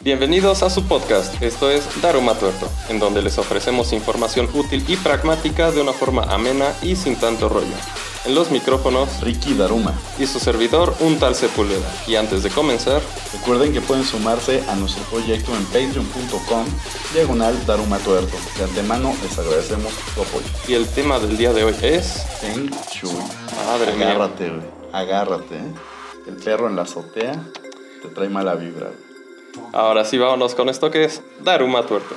Bienvenidos 0.00 0.62
a 0.62 0.68
su 0.70 0.86
podcast, 0.86 1.42
esto 1.42 1.70
es 1.70 1.88
Daruma 2.02 2.34
Tuerto, 2.34 2.68
en 2.90 2.98
donde 3.00 3.22
les 3.22 3.38
ofrecemos 3.38 3.92
información 3.94 4.48
útil 4.52 4.84
y 4.86 4.96
pragmática 4.96 5.70
de 5.72 5.80
una 5.80 5.92
forma 5.92 6.22
amena 6.24 6.74
y 6.82 6.96
sin 6.96 7.16
tanto 7.16 7.48
rollo. 7.48 7.74
En 8.26 8.34
los 8.34 8.50
micrófonos, 8.50 9.20
Ricky 9.22 9.54
Daruma. 9.54 9.94
y 10.18 10.26
su 10.26 10.38
servidor, 10.38 10.94
un 11.00 11.18
tal 11.18 11.34
Sepulveda. 11.34 11.86
Y 12.06 12.16
antes 12.16 12.42
de 12.42 12.50
comenzar, 12.50 13.00
Recuerden 13.32 13.72
que 13.72 13.80
pueden 13.80 14.04
sumarse 14.04 14.62
a 14.68 14.74
nuestro 14.76 15.02
proyecto 15.04 15.52
en 15.54 15.64
patreon.com 15.66 16.66
diagonal 17.14 17.54
Daruma 17.66 17.98
Tuerto. 17.98 18.36
De 18.58 18.64
antemano 18.64 19.14
les 19.22 19.38
agradecemos 19.38 19.92
su 20.14 20.22
apoyo. 20.22 20.46
y 20.68 20.74
el 20.74 20.86
tema 20.88 21.18
del 21.18 21.36
día 21.36 21.52
de 21.52 21.64
hoy 21.64 21.74
es... 21.82 22.24
Feng 22.40 22.70
Shui. 22.92 23.10
Madre 23.66 23.92
mía. 23.94 24.10
Agárrate, 24.10 24.48
güey. 24.50 24.62
Agárrate, 24.92 25.54
¿eh? 25.56 25.74
El 26.26 26.36
perro 26.36 26.68
en 26.68 26.76
la 26.76 26.82
azotea 26.82 27.32
te 28.02 28.08
trae 28.08 28.28
mala 28.28 28.54
vibra. 28.56 28.88
Ahora 29.72 30.04
sí, 30.04 30.18
vámonos 30.18 30.54
con 30.54 30.68
esto 30.68 30.90
que 30.90 31.04
es 31.04 31.22
Daruma 31.42 31.86
Tuerto. 31.86 32.14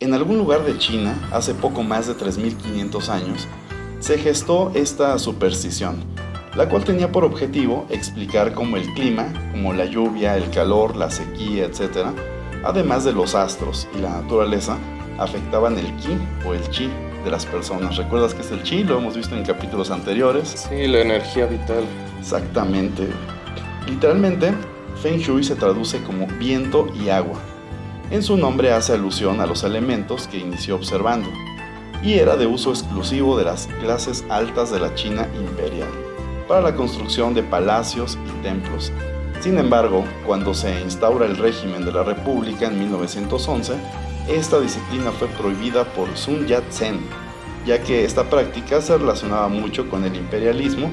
En 0.00 0.14
algún 0.14 0.38
lugar 0.38 0.64
de 0.64 0.78
China, 0.78 1.28
hace 1.32 1.54
poco 1.54 1.82
más 1.82 2.06
de 2.06 2.14
3.500 2.14 3.08
años, 3.08 3.46
se 3.98 4.16
gestó 4.16 4.70
esta 4.74 5.18
superstición, 5.18 6.02
la 6.54 6.68
cual 6.68 6.84
tenía 6.84 7.12
por 7.12 7.24
objetivo 7.24 7.86
explicar 7.90 8.54
cómo 8.54 8.76
el 8.76 8.86
clima, 8.94 9.32
como 9.50 9.74
la 9.74 9.84
lluvia, 9.84 10.36
el 10.36 10.50
calor, 10.50 10.96
la 10.96 11.10
sequía, 11.10 11.66
etc., 11.66 12.06
además 12.68 13.02
de 13.02 13.12
los 13.12 13.34
astros 13.34 13.88
y 13.96 14.02
la 14.02 14.10
naturaleza, 14.10 14.76
afectaban 15.18 15.78
el 15.78 15.86
ki 15.96 16.18
o 16.46 16.52
el 16.52 16.68
chi 16.68 16.90
de 17.24 17.30
las 17.30 17.46
personas. 17.46 17.96
¿Recuerdas 17.96 18.34
qué 18.34 18.42
es 18.42 18.50
el 18.50 18.62
chi? 18.62 18.84
Lo 18.84 18.98
hemos 18.98 19.16
visto 19.16 19.34
en 19.34 19.42
capítulos 19.42 19.90
anteriores. 19.90 20.66
Sí, 20.68 20.86
la 20.86 21.00
energía 21.00 21.46
vital. 21.46 21.84
Exactamente. 22.20 23.08
Literalmente, 23.86 24.52
Feng 25.02 25.18
Shui 25.18 25.44
se 25.44 25.54
traduce 25.54 26.02
como 26.02 26.26
viento 26.26 26.86
y 26.94 27.08
agua. 27.08 27.40
En 28.10 28.22
su 28.22 28.36
nombre 28.36 28.70
hace 28.70 28.92
alusión 28.92 29.40
a 29.40 29.46
los 29.46 29.64
elementos 29.64 30.28
que 30.28 30.36
inició 30.36 30.76
observando, 30.76 31.30
y 32.02 32.18
era 32.18 32.36
de 32.36 32.46
uso 32.46 32.68
exclusivo 32.70 33.38
de 33.38 33.44
las 33.44 33.66
clases 33.80 34.26
altas 34.28 34.70
de 34.70 34.80
la 34.80 34.94
China 34.94 35.26
imperial, 35.34 35.88
para 36.46 36.60
la 36.60 36.74
construcción 36.74 37.32
de 37.32 37.42
palacios 37.42 38.18
y 38.26 38.42
templos. 38.42 38.92
Sin 39.40 39.56
embargo, 39.58 40.04
cuando 40.26 40.52
se 40.52 40.80
instaura 40.80 41.24
el 41.26 41.36
régimen 41.36 41.84
de 41.84 41.92
la 41.92 42.02
República 42.02 42.66
en 42.66 42.78
1911, 42.78 43.74
esta 44.28 44.60
disciplina 44.60 45.12
fue 45.12 45.28
prohibida 45.28 45.84
por 45.84 46.14
Sun 46.16 46.46
Yat-sen, 46.46 46.98
ya 47.64 47.80
que 47.82 48.04
esta 48.04 48.24
práctica 48.24 48.80
se 48.80 48.98
relacionaba 48.98 49.48
mucho 49.48 49.88
con 49.88 50.04
el 50.04 50.16
imperialismo 50.16 50.90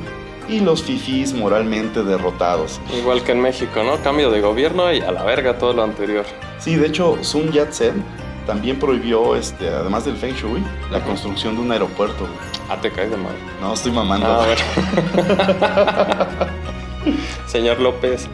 y 0.48 0.60
los 0.60 0.84
fifís 0.84 1.34
moralmente 1.34 2.04
derrotados. 2.04 2.80
Igual 2.96 3.24
que 3.24 3.32
en 3.32 3.42
México, 3.42 3.84
¿no? 3.84 3.98
Cambio 4.04 4.30
de 4.30 4.42
gobierno 4.42 4.94
y 4.94 5.02
a 5.02 5.12
la 5.12 5.24
verga 5.24 5.58
todo 5.58 5.74
lo 5.74 5.84
anterior. 5.84 6.26
Sí, 6.60 6.76
de 6.76 6.88
hecho, 6.88 7.18
Sun 7.22 7.52
Yat-sen 7.52 8.04
también 8.46 8.78
prohibió, 8.78 9.36
este, 9.36 9.70
además 9.70 10.06
del 10.06 10.18
Feng 10.18 10.36
Shui, 10.36 10.64
la 10.92 11.04
construcción 11.04 11.56
de 11.56 11.62
un 11.62 11.72
aeropuerto. 11.72 12.28
Ah, 12.70 12.78
te 12.80 12.92
caes 12.92 13.10
de 13.10 13.18
madre. 13.18 13.38
No, 13.60 13.74
estoy 13.74 13.92
mamando. 13.92 14.28
Ah, 14.28 14.44
a 14.44 14.48
ver. 14.48 14.60
Señor 17.56 17.80
López. 17.80 18.28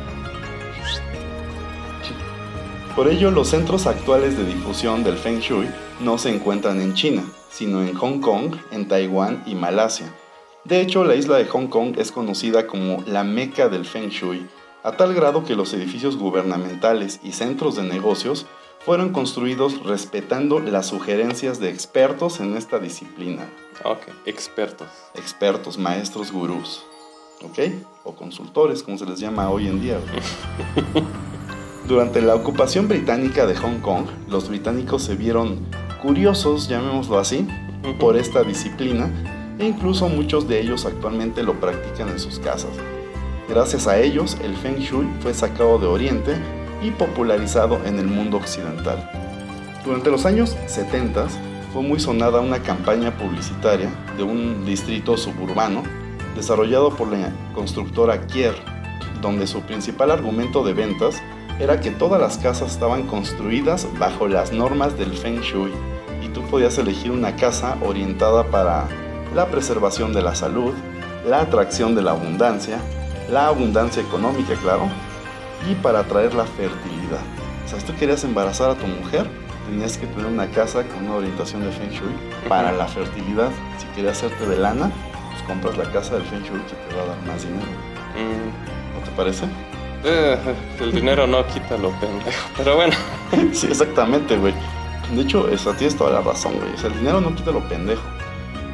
Por 2.96 3.08
ello, 3.08 3.30
los 3.30 3.50
centros 3.50 3.86
actuales 3.86 4.36
de 4.36 4.46
difusión 4.46 5.04
del 5.04 5.16
Feng 5.16 5.42
Shui 5.42 5.70
no 6.00 6.18
se 6.18 6.34
encuentran 6.34 6.82
en 6.82 6.96
China, 6.96 7.24
sino 7.52 7.84
en 7.84 7.94
Hong 7.94 8.20
Kong, 8.20 8.56
en 8.72 8.88
Taiwán 8.88 9.44
y 9.46 9.54
Malasia. 9.54 10.12
De 10.64 10.82
hecho, 10.82 11.04
la 11.04 11.14
isla 11.14 11.38
de 11.38 11.46
Hong 11.46 11.68
Kong 11.68 12.00
es 12.00 12.12
conocida 12.12 12.66
como 12.66 13.04
la 13.06 13.24
meca 13.24 13.70
del 13.70 13.86
Feng 13.86 14.10
Shui, 14.10 14.48
a 14.82 14.94
tal 14.94 15.14
grado 15.14 15.44
que 15.44 15.56
los 15.56 15.72
edificios 15.76 16.18
gubernamentales 16.18 17.20
y 17.22 17.34
centros 17.34 17.76
de 17.76 17.84
negocios 17.84 18.48
fueron 18.80 19.12
construidos 19.12 19.84
respetando 19.86 20.60
las 20.60 20.88
sugerencias 20.88 21.60
de 21.60 21.70
expertos 21.70 22.40
en 22.40 22.58
esta 22.58 22.80
disciplina. 22.80 23.48
Ok, 23.84 24.02
expertos. 24.26 24.88
Expertos, 25.14 25.78
maestros, 25.78 26.32
gurús, 26.32 26.84
¿ok? 27.44 27.60
O 28.04 28.14
consultores, 28.14 28.84
como 28.84 28.98
se 28.98 29.06
les 29.06 29.20
llama 29.20 29.50
hoy 29.50 29.68
en 29.68 29.82
día. 29.82 30.00
Durante 31.88 32.22
la 32.22 32.36
ocupación 32.36 32.88
británica 32.88 33.46
de 33.46 33.56
Hong 33.56 33.80
Kong, 33.80 34.06
los 34.30 34.50
británicos 34.50 35.04
se 35.04 35.16
vieron 35.16 35.60
curiosos, 36.02 36.68
llamémoslo 36.68 37.20
así, 37.20 37.48
por 38.00 38.18
esta 38.18 38.44
disciplina 38.44 39.10
e 39.60 39.66
incluso 39.66 40.08
muchos 40.08 40.48
de 40.48 40.60
ellos 40.60 40.86
actualmente 40.86 41.44
lo 41.44 41.60
practican 41.60 42.10
en 42.10 42.20
sus 42.20 42.40
casas. 42.40 42.72
Gracias 43.50 43.88
a 43.88 44.00
ellos, 44.00 44.38
el 44.44 44.56
Feng 44.56 44.78
Shui 44.78 45.08
fue 45.22 45.34
sacado 45.34 45.78
de 45.78 45.88
Oriente 45.88 46.36
y 46.82 46.92
popularizado 46.92 47.80
en 47.86 48.00
el 48.00 48.08
mundo 48.08 48.38
occidental. 48.38 49.10
Durante 49.84 50.10
los 50.10 50.26
años 50.26 50.56
70 50.68 51.28
fue 51.74 51.82
muy 51.82 52.00
sonada 52.00 52.40
una 52.40 52.62
campaña 52.62 53.18
publicitaria 53.18 53.90
de 54.16 54.24
un 54.24 54.66
distrito 54.66 55.18
suburbano 55.18 55.84
desarrollado 56.42 56.90
por 56.90 57.08
la 57.08 57.32
constructora 57.54 58.26
Kier, 58.26 58.56
donde 59.22 59.46
su 59.46 59.62
principal 59.62 60.10
argumento 60.10 60.64
de 60.64 60.74
ventas 60.74 61.22
era 61.60 61.80
que 61.80 61.92
todas 61.92 62.20
las 62.20 62.40
casas 62.40 62.72
estaban 62.72 63.04
construidas 63.04 63.88
bajo 64.00 64.28
las 64.28 64.52
normas 64.52 64.98
del 64.98 65.14
Feng 65.14 65.42
Shui 65.42 65.72
y 66.24 66.30
tú 66.30 66.42
podías 66.48 66.80
elegir 66.80 67.12
una 67.12 67.36
casa 67.36 67.78
orientada 67.86 68.44
para 68.46 68.88
la 69.36 69.46
preservación 69.48 70.14
de 70.14 70.24
la 70.24 70.34
salud, 70.34 70.74
la 71.28 71.42
atracción 71.42 71.94
de 71.94 72.02
la 72.02 72.12
abundancia, 72.12 72.80
la 73.30 73.46
abundancia 73.46 74.02
económica, 74.02 74.56
claro, 74.56 74.90
y 75.70 75.76
para 75.76 76.00
atraer 76.00 76.34
la 76.34 76.46
fertilidad. 76.46 77.22
O 77.66 77.70
sea, 77.70 77.80
si 77.80 77.86
tú 77.86 77.94
querías 77.96 78.24
embarazar 78.24 78.72
a 78.72 78.76
tu 78.76 78.88
mujer, 78.88 79.30
tenías 79.70 79.96
que 79.96 80.08
tener 80.08 80.26
una 80.26 80.50
casa 80.50 80.84
con 80.88 81.06
una 81.06 81.18
orientación 81.18 81.62
de 81.62 81.72
Feng 81.72 81.92
Shui 81.92 82.50
para 82.50 82.72
la 82.72 82.88
fertilidad. 82.88 83.52
Si 83.78 83.86
querías 83.96 84.18
hacerte 84.18 84.48
de 84.48 84.58
lana, 84.58 84.92
pues 85.32 85.44
compras 85.44 85.78
la 85.78 85.92
casa 85.92 86.16
del 86.16 86.24
Feng 86.24 86.44
Shui 86.44 86.60
que 86.62 86.76
te 86.76 86.96
va 86.96 87.04
a 87.04 87.06
dar 87.08 87.22
más 87.26 87.44
dinero. 87.44 87.66
Mm, 88.16 89.00
¿No 89.00 89.06
te 89.06 89.12
parece? 89.16 89.46
eh, 90.04 90.38
el 90.80 90.92
dinero 90.92 91.28
no 91.28 91.46
quita 91.48 91.78
lo 91.78 91.92
pendejo. 92.00 92.50
Pero 92.58 92.76
bueno. 92.76 92.94
Sí, 93.54 93.68
exactamente, 93.68 94.36
güey. 94.38 94.54
De 95.16 95.22
hecho, 95.22 95.48
esa 95.50 95.74
tienes 95.76 95.96
toda 95.96 96.12
la 96.12 96.22
razón, 96.22 96.54
güey. 96.58 96.74
O 96.74 96.78
sea, 96.78 96.90
el 96.90 97.00
dinero 97.00 97.22
no 97.22 97.34
quita 97.34 97.52
lo 97.52 97.62
pendejo. 97.70 98.04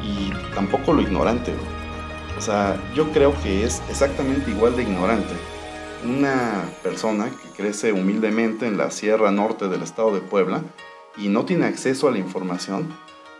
Y 0.02 0.32
tampoco 0.54 0.92
lo 0.92 1.02
ignorante, 1.02 1.52
güey. 1.52 1.66
O 2.36 2.40
sea, 2.40 2.76
yo 2.94 3.10
creo 3.12 3.34
que 3.42 3.64
es 3.64 3.82
exactamente 3.88 4.50
igual 4.50 4.74
de 4.76 4.82
ignorante 4.82 5.34
una 6.04 6.64
persona 6.82 7.26
que 7.30 7.62
crece 7.62 7.92
humildemente 7.92 8.66
en 8.66 8.78
la 8.78 8.90
Sierra 8.90 9.30
Norte 9.30 9.68
del 9.68 9.82
estado 9.82 10.14
de 10.14 10.20
Puebla 10.20 10.62
y 11.16 11.28
no 11.28 11.44
tiene 11.44 11.66
acceso 11.66 12.08
a 12.08 12.12
la 12.12 12.18
información 12.18 12.88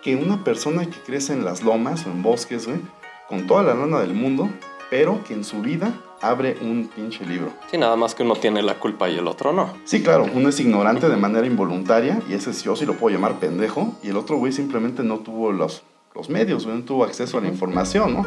que 0.02 0.16
una 0.16 0.42
persona 0.42 0.84
que 0.86 0.98
crece 1.06 1.32
en 1.32 1.44
las 1.44 1.62
lomas 1.62 2.06
o 2.06 2.10
en 2.10 2.22
bosques, 2.22 2.66
güey, 2.66 2.80
con 3.28 3.46
toda 3.46 3.62
la 3.62 3.74
lana 3.74 4.00
del 4.00 4.14
mundo, 4.14 4.48
pero 4.90 5.22
que 5.24 5.34
en 5.34 5.44
su 5.44 5.60
vida 5.60 5.94
abre 6.20 6.56
un 6.60 6.88
pinche 6.88 7.24
libro. 7.24 7.52
Sí, 7.70 7.78
nada 7.78 7.96
más 7.96 8.14
que 8.14 8.22
uno 8.22 8.34
tiene 8.34 8.62
la 8.62 8.78
culpa 8.78 9.08
y 9.08 9.18
el 9.18 9.26
otro 9.28 9.52
no. 9.52 9.74
Sí, 9.84 10.02
claro, 10.02 10.26
uno 10.34 10.48
es 10.48 10.58
ignorante 10.60 11.08
de 11.08 11.16
manera 11.16 11.46
involuntaria 11.46 12.20
y 12.28 12.34
ese 12.34 12.52
yo 12.52 12.74
sí 12.74 12.86
lo 12.86 12.94
puedo 12.94 13.14
llamar 13.14 13.38
pendejo 13.38 13.94
y 14.02 14.08
el 14.08 14.16
otro 14.16 14.36
güey 14.36 14.52
simplemente 14.52 15.02
no 15.02 15.18
tuvo 15.18 15.52
los, 15.52 15.82
los 16.14 16.28
medios, 16.28 16.64
güey, 16.64 16.78
no 16.78 16.84
tuvo 16.84 17.04
acceso 17.04 17.38
a 17.38 17.40
la 17.40 17.48
información, 17.48 18.14
¿no? 18.14 18.26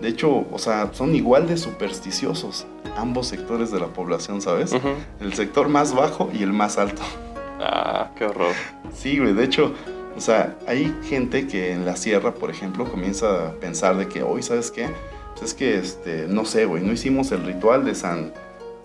De 0.00 0.08
hecho, 0.08 0.46
o 0.50 0.58
sea, 0.58 0.90
son 0.94 1.14
igual 1.14 1.46
de 1.46 1.58
supersticiosos 1.58 2.66
ambos 2.96 3.26
sectores 3.28 3.70
de 3.70 3.80
la 3.80 3.88
población, 3.88 4.40
¿sabes? 4.40 4.74
El 5.20 5.34
sector 5.34 5.68
más 5.68 5.94
bajo 5.94 6.30
y 6.32 6.42
el 6.42 6.52
más 6.52 6.78
alto. 6.78 7.02
Ah, 7.60 8.10
qué 8.16 8.24
horror. 8.24 8.54
Sí, 8.94 9.18
güey, 9.18 9.34
de 9.34 9.44
hecho, 9.44 9.74
o 10.16 10.20
sea, 10.20 10.58
hay 10.66 10.94
gente 11.04 11.46
que 11.46 11.72
en 11.72 11.86
la 11.86 11.96
sierra, 11.96 12.34
por 12.34 12.50
ejemplo, 12.50 12.90
comienza 12.90 13.48
a 13.48 13.52
pensar 13.52 13.96
de 13.96 14.08
que 14.08 14.22
hoy, 14.22 14.42
¿sabes 14.42 14.70
qué? 14.70 14.88
Pues 15.32 15.50
es 15.50 15.54
que, 15.54 15.78
este, 15.78 16.26
no 16.28 16.44
sé, 16.44 16.64
güey, 16.64 16.82
no 16.82 16.92
hicimos 16.92 17.32
el 17.32 17.44
ritual 17.44 17.84
de 17.84 17.94
San 17.94 18.32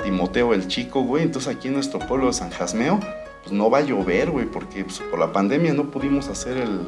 Timoteo 0.03 0.53
el 0.53 0.67
Chico, 0.67 1.01
güey, 1.01 1.23
entonces 1.23 1.53
aquí 1.53 1.67
en 1.67 1.73
nuestro 1.73 1.99
pueblo 1.99 2.27
de 2.27 2.33
San 2.33 2.49
Jasmeo, 2.51 2.99
pues 3.43 3.51
no 3.51 3.69
va 3.69 3.79
a 3.79 3.81
llover, 3.81 4.31
güey, 4.31 4.45
porque 4.45 4.83
pues, 4.83 4.99
por 4.99 5.19
la 5.19 5.31
pandemia 5.33 5.73
no 5.73 5.91
pudimos 5.91 6.27
hacer 6.29 6.57
el, 6.57 6.79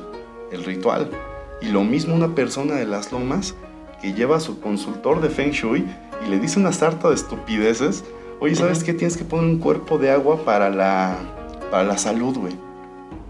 el 0.51 0.63
ritual. 0.63 1.09
Y 1.61 1.67
lo 1.67 1.83
mismo 1.83 2.13
una 2.15 2.35
persona 2.35 2.75
de 2.75 2.85
las 2.85 3.11
lomas 3.11 3.55
que 4.01 4.13
lleva 4.13 4.37
a 4.37 4.39
su 4.39 4.59
consultor 4.59 5.21
de 5.21 5.29
Feng 5.29 5.51
Shui 5.51 5.85
y 6.25 6.29
le 6.29 6.39
dice 6.39 6.59
una 6.59 6.71
sarta 6.71 7.09
de 7.09 7.15
estupideces. 7.15 8.03
Oye, 8.39 8.55
¿sabes 8.55 8.83
qué? 8.83 8.93
Tienes 8.93 9.17
que 9.17 9.23
poner 9.23 9.45
un 9.45 9.59
cuerpo 9.59 9.97
de 9.97 10.11
agua 10.11 10.43
para 10.45 10.69
la, 10.69 11.17
para 11.71 11.83
la 11.83 11.97
salud, 11.97 12.37
güey. 12.37 12.66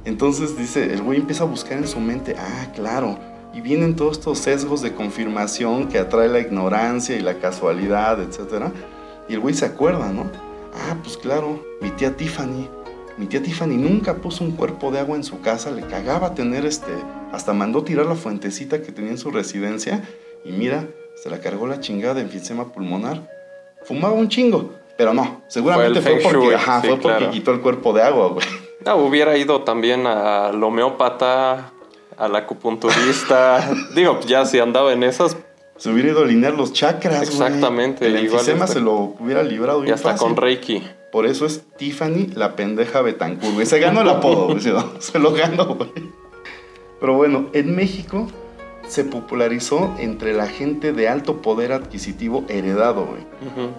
Entonces 0.07 0.57
dice, 0.57 0.93
el 0.93 1.01
güey 1.01 1.19
empieza 1.19 1.43
a 1.43 1.47
buscar 1.47 1.77
en 1.77 1.85
su 1.85 1.99
mente, 1.99 2.33
ah, 2.39 2.71
claro. 2.73 3.19
Y 3.53 3.59
vienen 3.59 3.97
todos 3.97 4.19
estos 4.19 4.37
sesgos 4.39 4.81
de 4.81 4.93
confirmación 4.93 5.89
que 5.89 5.99
atrae 5.99 6.29
la 6.29 6.39
ignorancia 6.39 7.17
y 7.17 7.19
la 7.19 7.39
casualidad, 7.39 8.21
etc. 8.21 8.71
Y 9.27 9.33
el 9.33 9.41
güey 9.41 9.53
se 9.53 9.65
acuerda, 9.65 10.13
¿no? 10.13 10.31
Ah, 10.73 10.95
pues 11.03 11.17
claro, 11.17 11.61
mi 11.81 11.89
tía 11.89 12.15
Tiffany, 12.15 12.69
Mi 13.17 13.25
tía 13.25 13.43
Tiffany 13.43 13.75
nunca 13.75 14.15
puso 14.15 14.45
un 14.45 14.51
cuerpo 14.51 14.91
de 14.91 14.99
agua 14.99 15.17
en 15.17 15.25
su 15.25 15.41
casa, 15.41 15.71
le 15.71 15.81
cagaba 15.81 16.35
tener 16.35 16.65
este, 16.65 16.93
hasta 17.33 17.51
mandó 17.51 17.83
tirar 17.83 18.05
la 18.05 18.15
fuentecita 18.15 18.81
que 18.81 18.93
tenía 18.93 19.11
en 19.11 19.17
su 19.17 19.31
residencia 19.31 20.07
y 20.45 20.53
mira, 20.53 20.87
se 21.21 21.29
la 21.29 21.41
cargó 21.41 21.67
la 21.67 21.81
chingada 21.81 22.13
de 22.13 22.21
enfisema 22.21 22.71
pulmonar. 22.71 23.29
Fumaba 23.83 24.13
un 24.13 24.29
chingo, 24.29 24.71
pero 24.97 25.13
no, 25.13 25.41
seguramente 25.49 25.99
fue, 25.99 26.19
porque, 26.23 26.55
ajá, 26.55 26.79
fue 26.79 26.97
porque 26.97 27.29
quitó 27.29 27.51
el 27.51 27.59
cuerpo 27.59 27.91
de 27.91 28.03
agua, 28.03 28.29
güey. 28.29 28.45
No, 28.87 28.95
hubiera 28.95 29.37
ido 29.37 29.63
también 29.63 30.07
al 30.07 30.63
homeópata, 30.63 31.71
al 32.17 32.35
acupunturista. 32.35 33.69
Digo, 33.95 34.19
ya 34.25 34.45
si 34.45 34.59
andaba 34.59 34.93
en 34.93 35.03
esas. 35.03 35.35
Se 35.75 35.91
hubiera 35.91 36.09
ido 36.09 36.21
a 36.21 36.23
alinear 36.23 36.53
los 36.53 36.71
chakras. 36.73 37.21
Exactamente. 37.21 38.07
El 38.07 38.15
enfisema 38.15 38.65
se 38.65 38.79
lo 38.79 39.15
hubiera 39.19 39.43
librado 39.43 39.85
Y 39.85 39.91
hasta 39.91 40.15
con 40.15 40.37
Reiki. 40.37 40.81
Por 41.11 41.25
eso 41.25 41.45
es 41.45 41.63
Tiffany 41.77 42.27
la 42.33 42.55
pendeja 42.55 43.01
Betancourt, 43.01 43.53
güey. 43.53 43.65
Se 43.65 43.79
ganó 43.79 44.01
el 44.01 44.09
apodo, 44.09 44.47
güey. 44.47 44.59
Se 44.99 45.19
lo 45.19 45.33
ganó, 45.33 45.75
güey. 45.75 45.91
Pero 46.99 47.13
bueno, 47.13 47.49
en 47.53 47.75
México 47.75 48.27
se 48.87 49.03
popularizó 49.03 49.93
entre 49.99 50.33
la 50.33 50.47
gente 50.47 50.93
de 50.93 51.09
alto 51.09 51.41
poder 51.41 51.73
adquisitivo 51.73 52.45
heredado, 52.47 53.05
güey. 53.05 53.21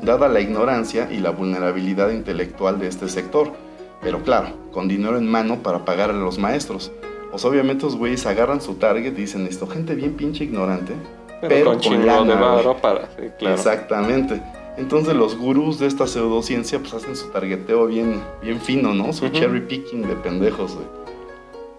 Dada 0.02 0.28
la 0.28 0.40
ignorancia 0.40 1.08
y 1.10 1.18
la 1.18 1.30
vulnerabilidad 1.30 2.10
intelectual 2.10 2.78
de 2.78 2.88
este 2.88 3.08
sector. 3.08 3.52
Pero 4.00 4.22
claro, 4.22 4.50
con 4.72 4.88
dinero 4.88 5.18
en 5.18 5.28
mano 5.28 5.62
para 5.62 5.84
pagar 5.84 6.10
a 6.10 6.14
los 6.14 6.38
maestros. 6.38 6.92
Pues 7.30 7.44
obviamente 7.44 7.84
los 7.84 7.96
güeyes 7.96 8.26
agarran 8.26 8.60
su 8.60 8.74
target 8.74 9.12
y 9.12 9.22
dicen 9.22 9.46
esto, 9.46 9.66
gente 9.66 9.94
bien 9.94 10.14
pinche 10.14 10.44
ignorante. 10.44 10.94
Pero, 11.40 11.78
con, 11.78 12.06
lana, 12.06 12.56
de 12.56 12.74
para... 12.80 13.08
Exactamente. 13.40 14.42
Entonces 14.76 15.14
los 15.14 15.36
gurús 15.36 15.78
de 15.78 15.86
esta 15.86 16.06
pseudociencia 16.06 16.78
pues 16.78 16.94
hacen 16.94 17.16
su 17.16 17.28
targeteo 17.30 17.86
bien, 17.86 18.20
bien 18.40 18.60
fino, 18.60 18.94
¿no? 18.94 19.12
Su 19.12 19.28
cherry 19.28 19.60
picking 19.60 20.02
de 20.02 20.14
pendejos, 20.14 20.74
güey. 20.74 20.86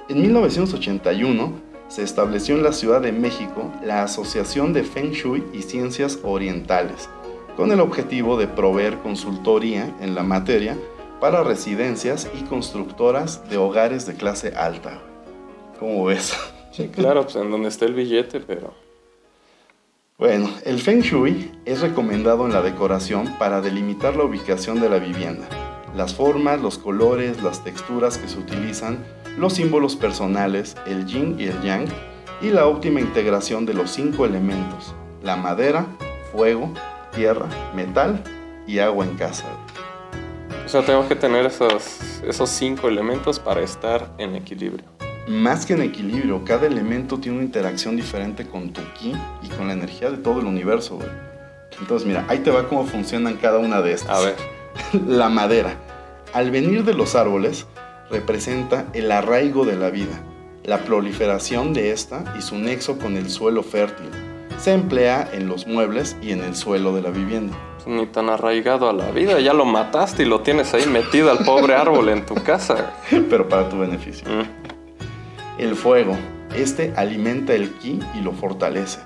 En 0.10 0.22
1981 0.22 1.54
se 1.88 2.04
estableció 2.04 2.56
en 2.56 2.64
la 2.64 2.74
Ciudad 2.74 3.02
de 3.02 3.12
México 3.12 3.72
la 3.84 4.04
Asociación 4.04 4.74
de 4.74 4.84
Feng 4.84 5.12
Shui 5.12 5.44
y 5.54 5.62
Ciencias 5.62 6.20
Orientales, 6.24 7.10
con 7.56 7.72
el 7.72 7.80
objetivo 7.80 8.38
de 8.38 8.48
proveer 8.48 8.98
consultoría 9.00 9.96
en 10.02 10.14
la 10.14 10.24
materia 10.24 10.78
para 11.20 11.44
residencias 11.44 12.30
y 12.40 12.44
constructoras 12.44 13.48
de 13.50 13.58
hogares 13.58 14.06
de 14.06 14.16
clase 14.16 14.54
alta. 14.56 15.00
¿Cómo 15.80 16.06
ves? 16.06 16.34
Sí, 16.72 16.88
claro, 16.88 17.24
pues 17.24 17.36
en 17.36 17.52
donde 17.52 17.68
está 17.68 17.86
el 17.86 17.94
billete, 17.94 18.40
pero... 18.40 18.74
Bueno, 20.18 20.50
el 20.66 20.80
Feng 20.80 21.02
Shui 21.02 21.52
es 21.66 21.82
recomendado 21.82 22.46
en 22.46 22.54
la 22.54 22.62
decoración 22.62 23.34
para 23.40 23.62
delimitar 23.62 24.18
la 24.18 24.26
ubicación 24.26 24.82
de 24.82 24.90
la 24.90 25.00
vivienda, 25.00 25.48
las 25.96 26.14
formas, 26.14 26.62
los 26.62 26.78
colores, 26.78 27.42
las 27.42 27.64
texturas 27.64 28.18
que 28.18 28.28
se 28.28 28.38
utilizan, 28.38 29.06
los 29.38 29.54
símbolos 29.54 29.96
personales, 29.96 30.76
el 30.86 31.06
yin 31.06 31.38
y 31.40 31.46
el 31.46 31.62
yang, 31.62 31.88
y 32.42 32.50
la 32.50 32.66
óptima 32.66 33.00
integración 33.00 33.66
de 33.66 33.74
los 33.74 33.92
cinco 33.92 34.26
elementos, 34.26 34.94
la 35.24 35.38
madera, 35.38 35.86
fuego, 36.34 36.70
tierra, 37.16 37.48
metal 37.74 38.22
y 38.68 38.80
agua 38.80 39.06
en 39.06 39.16
casa. 39.16 39.46
O 40.70 40.72
sea, 40.72 40.86
tengo 40.86 41.08
que 41.08 41.16
tener 41.16 41.48
esos, 41.48 42.00
esos 42.24 42.48
cinco 42.48 42.90
elementos 42.90 43.40
para 43.40 43.62
estar 43.62 44.14
en 44.20 44.36
equilibrio. 44.36 44.86
Más 45.28 45.66
que 45.66 45.74
en 45.74 45.82
equilibrio, 45.82 46.46
cada 46.46 46.68
elemento 46.68 47.18
tiene 47.18 47.40
una 47.40 47.46
interacción 47.48 47.96
diferente 47.96 48.46
con 48.46 48.72
tu 48.72 48.82
ki 48.94 49.16
y 49.42 49.48
con 49.50 49.66
la 49.66 49.74
energía 49.74 50.12
de 50.12 50.18
todo 50.18 50.42
el 50.42 50.46
universo, 50.46 50.98
güey. 50.98 51.10
Entonces, 51.82 52.08
mira, 52.08 52.24
ahí 52.30 52.38
te 52.42 52.52
va 52.52 52.68
cómo 52.68 52.86
funcionan 52.86 53.38
cada 53.38 53.58
una 53.58 53.82
de 53.82 53.94
estas. 53.94 54.16
A 54.16 54.20
ver. 54.20 54.36
la 55.08 55.28
madera. 55.30 55.76
Al 56.34 56.52
venir 56.52 56.84
de 56.84 56.94
los 56.94 57.16
árboles, 57.16 57.66
representa 58.12 58.86
el 58.94 59.12
arraigo 59.12 59.66
de 59.66 59.76
la 59.76 59.90
vida, 59.90 60.22
la 60.66 60.86
proliferación 60.86 61.74
de 61.74 61.90
esta 61.94 62.32
y 62.38 62.44
su 62.44 62.60
nexo 62.60 63.00
con 63.00 63.18
el 63.18 63.32
suelo 63.32 63.64
fértil. 63.64 64.29
Se 64.60 64.74
emplea 64.74 65.30
en 65.32 65.48
los 65.48 65.68
muebles 65.68 66.18
y 66.22 66.32
en 66.32 66.44
el 66.44 66.56
suelo 66.56 66.94
de 66.94 67.02
la 67.02 67.10
vivienda 67.10 67.58
ni 67.90 68.06
tan 68.06 68.30
arraigado 68.30 68.90
a 68.90 68.94
la 68.94 69.12
vida. 69.12 69.40
Ya 69.40 69.54
lo 69.54 69.66
mataste 69.66 70.24
y 70.24 70.26
lo 70.26 70.42
tienes 70.42 70.74
ahí 70.74 70.86
metido 70.86 71.32
al 71.32 71.40
pobre 71.40 71.76
árbol 71.76 72.10
en 72.10 72.26
tu 72.26 72.36
casa. 72.36 72.94
Pero 73.30 73.48
para 73.50 73.68
tu 73.70 73.80
beneficio. 73.80 74.28
Mm. 74.30 75.62
El 75.62 75.76
fuego. 75.76 76.18
Este 76.56 76.94
alimenta 76.96 77.54
el 77.54 77.72
ki 77.74 78.00
y 78.16 78.22
lo 78.22 78.32
fortalece. 78.32 79.00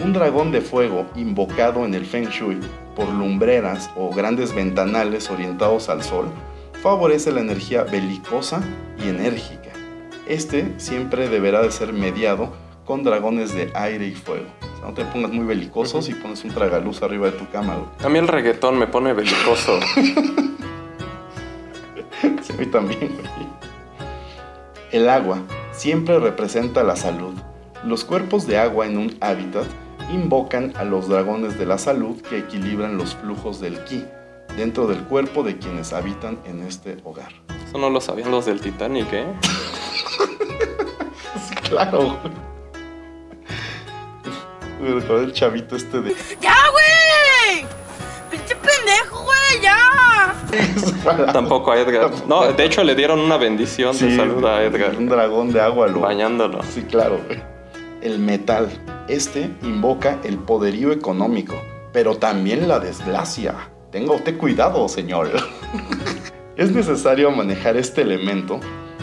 Un 0.00 0.12
dragón 0.12 0.52
de 0.52 0.60
fuego 0.60 1.06
invocado 1.16 1.84
en 1.84 1.94
el 1.94 2.06
Feng 2.06 2.28
Shui 2.28 2.60
por 2.94 3.08
lumbreras 3.08 3.90
o 3.96 4.10
grandes 4.10 4.54
ventanales 4.54 5.30
orientados 5.30 5.88
al 5.88 6.02
sol 6.02 6.26
favorece 6.82 7.32
la 7.32 7.40
energía 7.40 7.82
belicosa 7.82 8.60
y 9.04 9.08
enérgica. 9.08 9.70
Este 10.28 10.72
siempre 10.76 11.28
deberá 11.28 11.62
de 11.62 11.72
ser 11.72 11.92
mediado 11.92 12.52
con 12.84 13.02
dragones 13.02 13.54
de 13.54 13.70
aire 13.74 14.06
y 14.06 14.14
fuego 14.14 14.46
no 14.82 14.92
te 14.92 15.04
pongas 15.04 15.30
muy 15.32 15.44
belicosos 15.44 16.08
y 16.08 16.14
pones 16.14 16.44
un 16.44 16.50
tragaluz 16.50 17.02
arriba 17.02 17.26
de 17.26 17.32
tu 17.32 17.48
cama, 17.50 17.76
A 18.02 18.08
mí 18.08 18.18
el 18.18 18.28
reggaetón 18.28 18.78
me 18.78 18.86
pone 18.86 19.12
belicoso. 19.12 19.80
sí, 22.42 22.52
a 22.52 22.56
mí 22.56 22.66
también, 22.66 23.16
güey. 23.16 23.48
El 24.90 25.08
agua 25.08 25.42
siempre 25.72 26.18
representa 26.18 26.82
la 26.82 26.96
salud. 26.96 27.34
Los 27.84 28.04
cuerpos 28.04 28.46
de 28.46 28.58
agua 28.58 28.86
en 28.86 28.98
un 28.98 29.16
hábitat 29.20 29.66
invocan 30.12 30.72
a 30.76 30.84
los 30.84 31.08
dragones 31.08 31.58
de 31.58 31.66
la 31.66 31.78
salud 31.78 32.20
que 32.22 32.38
equilibran 32.38 32.96
los 32.96 33.14
flujos 33.14 33.60
del 33.60 33.84
ki 33.84 34.04
dentro 34.56 34.86
del 34.86 35.04
cuerpo 35.04 35.42
de 35.42 35.58
quienes 35.58 35.92
habitan 35.92 36.38
en 36.46 36.62
este 36.62 36.96
hogar. 37.04 37.32
Eso 37.66 37.78
no 37.78 37.90
lo 37.90 38.00
sabían 38.00 38.30
los 38.30 38.46
del 38.46 38.60
Titanic, 38.60 39.12
¿eh? 39.12 39.26
claro, 41.68 42.18
güey. 42.22 42.47
Me 44.80 44.94
recordé 44.94 45.24
el 45.24 45.32
chavito 45.32 45.74
este 45.74 46.00
de. 46.00 46.14
¡Ya, 46.40 46.54
güey! 46.70 47.66
¡Pinche 48.30 48.54
pendejo, 48.54 49.24
güey! 49.24 49.62
¡Ya! 49.62 51.32
Tampoco 51.32 51.72
a 51.72 51.78
Edgar. 51.78 52.10
No, 52.28 52.52
de 52.52 52.64
hecho 52.64 52.84
le 52.84 52.94
dieron 52.94 53.18
una 53.18 53.36
bendición 53.36 53.96
de 53.98 54.16
salud 54.16 54.44
a 54.44 54.62
Edgar. 54.62 54.96
Un 54.96 55.08
dragón 55.08 55.52
de 55.52 55.60
agua, 55.60 55.88
lo... 55.88 56.00
Bañándolo. 56.00 56.62
Sí, 56.62 56.82
claro, 56.82 57.20
güey. 57.26 57.42
El 58.02 58.20
metal. 58.20 58.68
Este 59.08 59.50
invoca 59.62 60.20
el 60.22 60.38
poderío 60.38 60.92
económico, 60.92 61.60
pero 61.92 62.16
también 62.16 62.68
la 62.68 62.78
desgracia. 62.78 63.70
Tenga 63.90 64.12
usted 64.12 64.36
cuidado, 64.36 64.88
señor. 64.88 65.30
es 66.56 66.70
necesario 66.70 67.30
manejar 67.32 67.76
este 67.76 68.02
elemento 68.02 68.60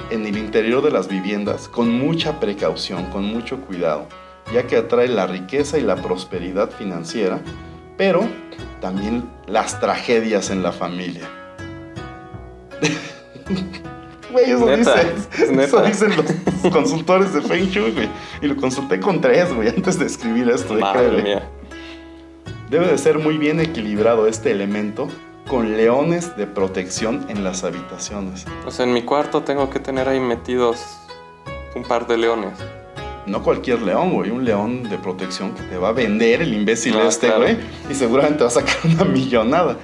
en 0.09 0.25
el 0.25 0.37
interior 0.37 0.81
de 0.83 0.91
las 0.91 1.07
viviendas 1.07 1.67
con 1.67 1.89
mucha 1.91 2.39
precaución, 2.39 3.07
con 3.07 3.25
mucho 3.25 3.59
cuidado 3.61 4.07
ya 4.53 4.67
que 4.67 4.77
atrae 4.77 5.07
la 5.07 5.27
riqueza 5.27 5.77
y 5.77 5.81
la 5.81 5.95
prosperidad 5.95 6.69
financiera, 6.71 7.39
pero 7.97 8.27
también 8.81 9.29
las 9.47 9.79
tragedias 9.79 10.49
en 10.49 10.63
la 10.63 10.71
familia. 10.71 11.29
Güey, 14.31 14.51
eso, 14.51 14.69
eso 15.61 15.81
dicen 15.83 16.11
los 16.17 16.73
consultores 16.73 17.33
de 17.33 17.41
Feng 17.41 17.69
Shui, 17.69 17.91
güey. 17.91 18.09
Y 18.41 18.47
lo 18.47 18.57
consulté 18.57 18.99
con 18.99 19.21
tres, 19.21 19.53
güey, 19.53 19.69
antes 19.69 19.97
de 19.97 20.07
escribir 20.07 20.49
esto. 20.49 20.73
Madre 20.73 21.23
mía. 21.23 21.49
Debe 22.69 22.87
de 22.87 22.97
ser 22.97 23.17
muy 23.17 23.37
bien 23.37 23.61
equilibrado 23.61 24.27
este 24.27 24.51
elemento 24.51 25.07
con 25.47 25.77
leones 25.77 26.35
de 26.35 26.47
protección 26.47 27.25
en 27.29 27.45
las 27.45 27.63
habitaciones. 27.63 28.45
Sea, 28.67 28.85
en 28.85 28.91
mi 28.91 29.03
cuarto 29.03 29.43
tengo 29.43 29.69
que 29.69 29.79
tener 29.79 30.09
ahí 30.09 30.19
metidos 30.19 30.83
un 31.73 31.83
par 31.83 32.05
de 32.05 32.17
leones 32.17 32.51
no 33.25 33.43
cualquier 33.43 33.81
león, 33.81 34.13
güey, 34.13 34.29
un 34.29 34.45
león 34.45 34.83
de 34.83 34.97
protección 34.97 35.53
que 35.53 35.63
te 35.63 35.77
va 35.77 35.89
a 35.89 35.91
vender 35.91 36.41
el 36.41 36.53
imbécil 36.53 36.95
ah, 36.97 37.07
este, 37.07 37.29
güey, 37.31 37.57
y 37.89 37.93
seguramente 37.95 38.43
va 38.43 38.49
a 38.49 38.51
sacar 38.51 38.77
una 38.83 39.05
millonada. 39.05 39.77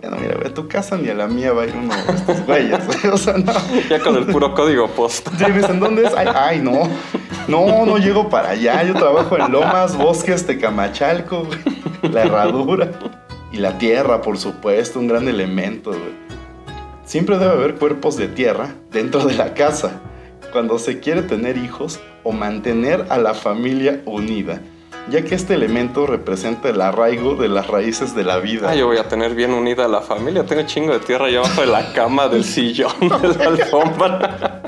Bueno, 0.00 0.18
mira, 0.20 0.36
a 0.46 0.52
tu 0.52 0.68
casa 0.68 0.98
ni 0.98 1.08
a 1.08 1.14
la 1.14 1.26
mía 1.26 1.52
va 1.52 1.62
a 1.62 1.66
ir 1.66 1.74
uno 1.74 1.94
de 1.94 2.12
estos 2.12 2.44
güeyes, 2.44 2.80
o 3.12 3.16
sea, 3.16 3.38
no. 3.38 3.52
Ya 3.88 3.98
con 3.98 4.16
el 4.16 4.26
puro 4.26 4.54
código 4.54 4.88
post. 4.88 5.28
Sí, 5.38 5.44
¿en 5.44 5.80
dónde 5.80 6.04
es? 6.04 6.14
Ay, 6.14 6.28
ay, 6.34 6.60
no, 6.60 6.88
no, 7.48 7.86
no 7.86 7.96
llego 7.96 8.28
para 8.28 8.50
allá, 8.50 8.82
yo 8.82 8.94
trabajo 8.94 9.38
en 9.38 9.50
Lomas, 9.50 9.96
Bosques, 9.96 10.46
Tecamachalco, 10.46 11.44
güey, 11.44 12.12
la 12.12 12.22
herradura. 12.24 12.90
Y 13.52 13.58
la 13.58 13.78
tierra, 13.78 14.20
por 14.20 14.36
supuesto, 14.36 14.98
un 14.98 15.08
gran 15.08 15.28
elemento, 15.28 15.90
güey. 15.90 16.26
Siempre 17.06 17.38
debe 17.38 17.52
haber 17.52 17.76
cuerpos 17.76 18.16
de 18.16 18.28
tierra 18.28 18.74
dentro 18.90 19.24
de 19.24 19.34
la 19.34 19.54
casa 19.54 20.02
cuando 20.52 20.78
se 20.78 21.00
quiere 21.00 21.22
tener 21.22 21.56
hijos 21.56 22.00
o 22.22 22.32
mantener 22.32 23.06
a 23.08 23.18
la 23.18 23.34
familia 23.34 24.00
unida, 24.04 24.60
ya 25.10 25.22
que 25.22 25.34
este 25.34 25.54
elemento 25.54 26.06
representa 26.06 26.68
el 26.68 26.80
arraigo 26.80 27.36
de 27.36 27.48
las 27.48 27.66
raíces 27.66 28.14
de 28.14 28.24
la 28.24 28.38
vida. 28.38 28.70
Ah, 28.70 28.74
yo 28.74 28.86
voy 28.86 28.98
a 28.98 29.08
tener 29.08 29.34
bien 29.34 29.52
unida 29.52 29.84
a 29.84 29.88
la 29.88 30.00
familia, 30.00 30.44
tengo 30.44 30.62
chingo 30.62 30.92
de 30.92 31.00
tierra 31.00 31.26
allá 31.26 31.38
abajo 31.40 31.60
de 31.60 31.66
la 31.68 31.92
cama, 31.92 32.28
del 32.28 32.44
sillón, 32.54 32.92
de 33.00 33.34
la 33.38 33.44
alfombra. 33.44 34.62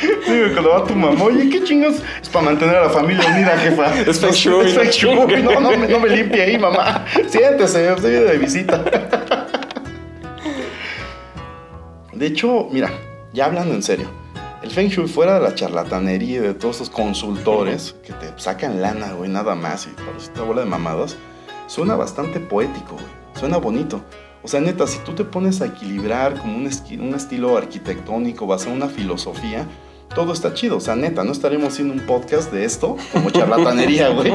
Sí, 0.00 0.40
cuando 0.52 0.70
va 0.70 0.84
tu 0.84 0.94
mamá, 0.94 1.24
oye, 1.24 1.48
¿qué 1.48 1.62
chingos 1.62 1.96
es 2.20 2.28
para 2.28 2.46
mantener 2.46 2.76
a 2.76 2.82
la 2.82 2.90
familia 2.90 3.26
unida, 3.28 3.56
jefa? 3.58 4.00
Es 4.10 4.20
feng 4.20 4.32
shui. 4.32 4.66
Es 4.66 4.74
feng 4.74 4.90
shui. 4.90 5.42
No, 5.42 5.60
no, 5.60 5.76
no, 5.76 6.00
me 6.00 6.08
limpie 6.08 6.42
ahí, 6.42 6.58
mamá. 6.58 7.04
Siéntese, 7.28 7.92
estoy 7.92 8.12
de 8.12 8.38
visita. 8.38 8.82
De 12.12 12.26
hecho, 12.26 12.68
mira, 12.70 12.90
ya 13.32 13.46
hablando 13.46 13.74
en 13.74 13.82
serio, 13.82 14.08
el 14.64 14.70
Feng 14.70 14.88
Shui 14.88 15.06
fuera 15.06 15.34
de 15.34 15.40
la 15.40 15.54
charlatanería 15.54 16.40
de 16.40 16.54
todos 16.54 16.76
esos 16.76 16.88
consultores 16.90 17.94
que 18.02 18.14
te 18.14 18.32
sacan 18.36 18.80
lana, 18.80 19.12
güey, 19.12 19.28
nada 19.28 19.54
más, 19.54 19.86
y 19.86 19.90
para 19.90 20.16
esta 20.16 20.40
bola 20.40 20.62
de 20.62 20.66
mamadas, 20.66 21.18
suena 21.66 21.96
bastante 21.96 22.40
poético, 22.40 22.94
güey. 22.94 23.06
Suena 23.38 23.58
bonito. 23.58 24.00
O 24.42 24.48
sea, 24.48 24.60
neta, 24.60 24.86
si 24.86 24.98
tú 25.00 25.12
te 25.12 25.22
pones 25.22 25.60
a 25.60 25.66
equilibrar 25.66 26.38
como 26.38 26.56
un, 26.56 26.70
un 27.00 27.14
estilo 27.14 27.58
arquitectónico, 27.58 28.46
basado 28.46 28.70
en 28.70 28.76
una 28.78 28.88
filosofía, 28.88 29.66
todo 30.14 30.32
está 30.32 30.54
chido. 30.54 30.78
O 30.78 30.80
sea, 30.80 30.96
neta, 30.96 31.24
no 31.24 31.32
estaremos 31.32 31.74
haciendo 31.74 31.92
un 31.92 32.00
podcast 32.00 32.50
de 32.50 32.64
esto 32.64 32.96
como 33.12 33.28
charlatanería, 33.30 34.08
güey. 34.08 34.32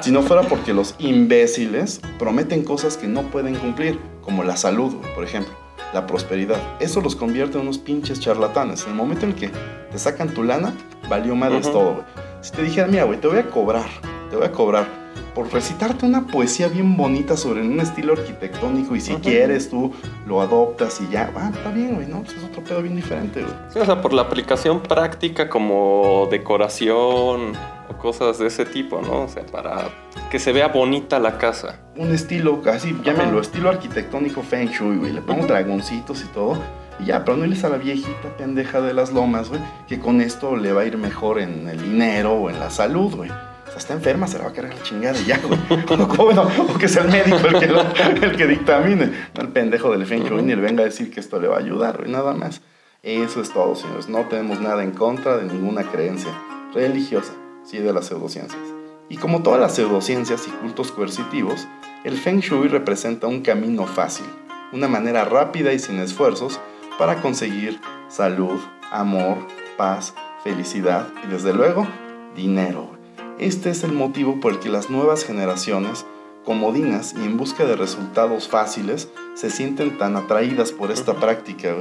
si 0.00 0.12
no 0.12 0.22
fuera 0.22 0.42
porque 0.42 0.72
los 0.72 0.94
imbéciles 1.00 2.00
prometen 2.20 2.62
cosas 2.62 2.96
que 2.96 3.08
no 3.08 3.22
pueden 3.32 3.56
cumplir, 3.56 3.98
como 4.20 4.44
la 4.44 4.56
salud, 4.56 4.94
por 5.16 5.24
ejemplo 5.24 5.61
la 5.92 6.06
prosperidad. 6.06 6.60
Eso 6.80 7.00
los 7.00 7.16
convierte 7.16 7.58
en 7.58 7.62
unos 7.62 7.78
pinches 7.78 8.20
charlatanes. 8.20 8.84
En 8.84 8.90
el 8.90 8.96
momento 8.96 9.26
en 9.26 9.32
que 9.34 9.50
te 9.90 9.98
sacan 9.98 10.28
tu 10.32 10.42
lana, 10.42 10.74
valió 11.08 11.34
madres 11.34 11.70
todo, 11.70 11.94
güey. 11.94 12.04
Si 12.40 12.50
te 12.52 12.62
dijera, 12.62 12.86
mira, 12.86 13.04
güey, 13.04 13.20
te 13.20 13.28
voy 13.28 13.38
a 13.38 13.48
cobrar, 13.48 13.88
te 14.30 14.36
voy 14.36 14.46
a 14.46 14.52
cobrar 14.52 15.02
por 15.34 15.52
recitarte 15.52 16.04
una 16.04 16.26
poesía 16.26 16.68
bien 16.68 16.96
bonita 16.96 17.36
sobre 17.36 17.62
un 17.62 17.80
estilo 17.80 18.12
arquitectónico 18.12 18.94
y 18.94 19.00
si 19.00 19.14
quieres 19.14 19.70
tú 19.70 19.92
lo 20.26 20.40
adoptas 20.40 21.00
y 21.00 21.10
ya, 21.10 21.32
ah, 21.36 21.50
está 21.54 21.70
bien, 21.70 21.94
güey, 21.94 22.06
¿no? 22.06 22.22
Pues 22.22 22.36
es 22.36 22.44
otro 22.44 22.62
pedo 22.62 22.82
bien 22.82 22.96
diferente, 22.96 23.42
güey. 23.42 23.54
Sí, 23.72 23.78
o 23.78 23.84
sea, 23.84 24.02
por 24.02 24.12
la 24.12 24.22
aplicación 24.22 24.80
práctica 24.80 25.48
como 25.48 26.28
decoración 26.30 27.52
o 27.88 27.96
cosas 27.98 28.38
de 28.38 28.46
ese 28.46 28.64
tipo, 28.64 29.00
¿no? 29.00 29.22
O 29.22 29.28
sea, 29.28 29.44
para 29.46 29.88
que 30.30 30.38
se 30.38 30.52
vea 30.52 30.68
bonita 30.68 31.18
la 31.18 31.38
casa. 31.38 31.80
Un 31.96 32.12
estilo, 32.12 32.60
así, 32.66 32.96
llámenlo, 33.04 33.40
estilo 33.40 33.70
arquitectónico 33.70 34.42
Feng 34.42 34.68
Shui, 34.68 34.96
güey. 34.96 35.12
Le 35.12 35.22
pongo 35.22 35.46
dragoncitos 35.46 36.22
y 36.22 36.26
todo. 36.28 36.58
Y 37.00 37.06
ya, 37.06 37.24
pero 37.24 37.36
no 37.36 37.46
le 37.46 37.58
a 37.58 37.68
la 37.68 37.78
viejita 37.78 38.36
pendeja 38.36 38.80
de 38.80 38.94
las 38.94 39.12
lomas, 39.12 39.48
güey, 39.48 39.60
que 39.88 39.98
con 39.98 40.20
esto 40.20 40.56
le 40.56 40.72
va 40.72 40.82
a 40.82 40.84
ir 40.84 40.98
mejor 40.98 41.40
en 41.40 41.68
el 41.68 41.82
dinero 41.82 42.34
o 42.34 42.50
en 42.50 42.60
la 42.60 42.70
salud, 42.70 43.14
güey 43.14 43.30
está 43.78 43.94
enferma, 43.94 44.26
se 44.26 44.38
la 44.38 44.44
va 44.44 44.50
a 44.50 44.52
cargar 44.52 44.74
la 44.74 44.82
chingada 44.82 45.18
y 45.18 45.24
ya, 45.24 45.40
O, 46.68 46.78
que 46.78 46.88
sea 46.88 47.02
el 47.02 47.10
médico 47.10 47.38
el 47.38 47.58
que, 47.58 48.26
el 48.26 48.36
que 48.36 48.46
dictamine. 48.46 49.10
No 49.34 49.42
el 49.42 49.48
pendejo 49.48 49.90
del 49.90 50.06
Feng 50.06 50.24
Shui 50.24 50.42
ni 50.42 50.54
le 50.54 50.60
venga 50.60 50.82
a 50.82 50.86
decir 50.86 51.10
que 51.10 51.20
esto 51.20 51.40
le 51.40 51.48
va 51.48 51.56
a 51.56 51.60
ayudar, 51.60 52.08
nada 52.08 52.32
más. 52.34 52.60
Eso 53.02 53.40
es 53.40 53.52
todo, 53.52 53.74
señores. 53.74 54.08
No 54.08 54.26
tenemos 54.28 54.60
nada 54.60 54.82
en 54.82 54.92
contra 54.92 55.36
de 55.36 55.52
ninguna 55.52 55.82
creencia 55.82 56.30
religiosa, 56.72 57.32
sí 57.64 57.78
de 57.78 57.92
las 57.92 58.06
pseudociencias. 58.06 58.62
Y 59.08 59.16
como 59.16 59.42
todas 59.42 59.60
las 59.60 59.74
pseudociencias 59.74 60.46
y 60.48 60.50
cultos 60.50 60.92
coercitivos, 60.92 61.66
el 62.04 62.16
Feng 62.16 62.40
Shui 62.40 62.68
representa 62.68 63.26
un 63.26 63.42
camino 63.42 63.86
fácil, 63.86 64.26
una 64.72 64.88
manera 64.88 65.24
rápida 65.24 65.72
y 65.72 65.78
sin 65.78 65.98
esfuerzos 65.98 66.58
para 66.98 67.20
conseguir 67.20 67.80
salud, 68.08 68.60
amor, 68.90 69.38
paz, 69.76 70.14
felicidad 70.42 71.08
y 71.24 71.28
desde 71.28 71.52
luego 71.52 71.86
dinero. 72.34 72.90
Este 73.38 73.70
es 73.70 73.84
el 73.84 73.92
motivo 73.92 74.40
por 74.40 74.52
el 74.52 74.58
que 74.58 74.68
las 74.68 74.90
nuevas 74.90 75.24
generaciones, 75.24 76.06
comodinas 76.44 77.14
y 77.14 77.24
en 77.24 77.36
busca 77.36 77.64
de 77.64 77.76
resultados 77.76 78.48
fáciles, 78.48 79.08
se 79.34 79.50
sienten 79.50 79.98
tan 79.98 80.16
atraídas 80.16 80.72
por 80.72 80.90
esta 80.90 81.14
práctica. 81.14 81.76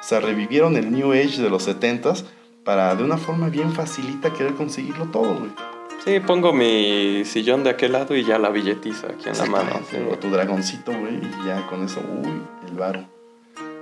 Se 0.00 0.20
revivieron 0.20 0.76
el 0.76 0.92
New 0.92 1.12
Age 1.12 1.42
de 1.42 1.50
los 1.50 1.68
70s 1.68 2.24
para 2.66 2.94
de 2.94 3.02
una 3.02 3.16
forma 3.16 3.48
bien 3.48 3.72
facilita 3.72 4.30
querer 4.34 4.54
conseguirlo 4.54 5.06
todo, 5.06 5.36
güey. 5.36 5.50
Sí, 6.04 6.20
pongo 6.20 6.52
mi 6.52 7.24
sillón 7.24 7.64
de 7.64 7.70
aquel 7.70 7.92
lado 7.92 8.14
y 8.14 8.24
ya 8.24 8.38
la 8.38 8.50
billetiza 8.50 9.06
aquí 9.06 9.30
en 9.30 9.38
la 9.38 9.46
mano. 9.46 9.80
O 10.12 10.16
tu 10.18 10.28
dragoncito, 10.28 10.92
güey, 10.92 11.16
y 11.16 11.46
ya 11.46 11.66
con 11.68 11.82
eso, 11.82 12.00
uy, 12.22 12.42
el 12.68 12.76
varo. 12.76 13.06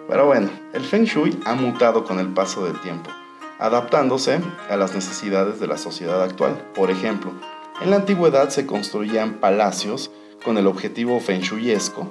Pero 0.08 0.26
bueno, 0.26 0.48
el 0.72 0.82
Feng 0.82 1.04
Shui 1.04 1.36
ha 1.44 1.54
mutado 1.54 2.04
con 2.04 2.20
el 2.20 2.28
paso 2.28 2.64
del 2.64 2.80
tiempo 2.80 3.10
adaptándose 3.58 4.40
a 4.68 4.76
las 4.76 4.94
necesidades 4.94 5.60
de 5.60 5.66
la 5.66 5.78
sociedad 5.78 6.22
actual. 6.22 6.56
Por 6.74 6.90
ejemplo, 6.90 7.32
en 7.80 7.90
la 7.90 7.96
antigüedad 7.96 8.50
se 8.50 8.66
construían 8.66 9.34
palacios 9.34 10.10
con 10.44 10.58
el 10.58 10.66
objetivo 10.66 11.20
fenshuyesco 11.20 12.06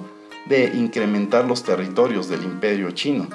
de 0.46 0.66
incrementar 0.74 1.44
los 1.44 1.62
territorios 1.62 2.28
del 2.28 2.42
imperio 2.42 2.90
chino. 2.90 3.28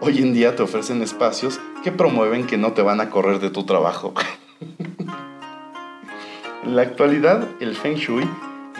Hoy 0.00 0.18
en 0.18 0.34
día 0.34 0.56
te 0.56 0.62
ofrecen 0.62 1.02
espacios 1.02 1.60
que 1.82 1.92
promueven 1.92 2.46
que 2.46 2.58
no 2.58 2.72
te 2.72 2.82
van 2.82 3.00
a 3.00 3.10
correr 3.10 3.38
de 3.38 3.50
tu 3.50 3.64
trabajo. 3.64 4.12
en 6.64 6.76
la 6.76 6.82
actualidad, 6.82 7.48
el 7.60 7.76
Feng 7.76 7.94
Shui 7.94 8.28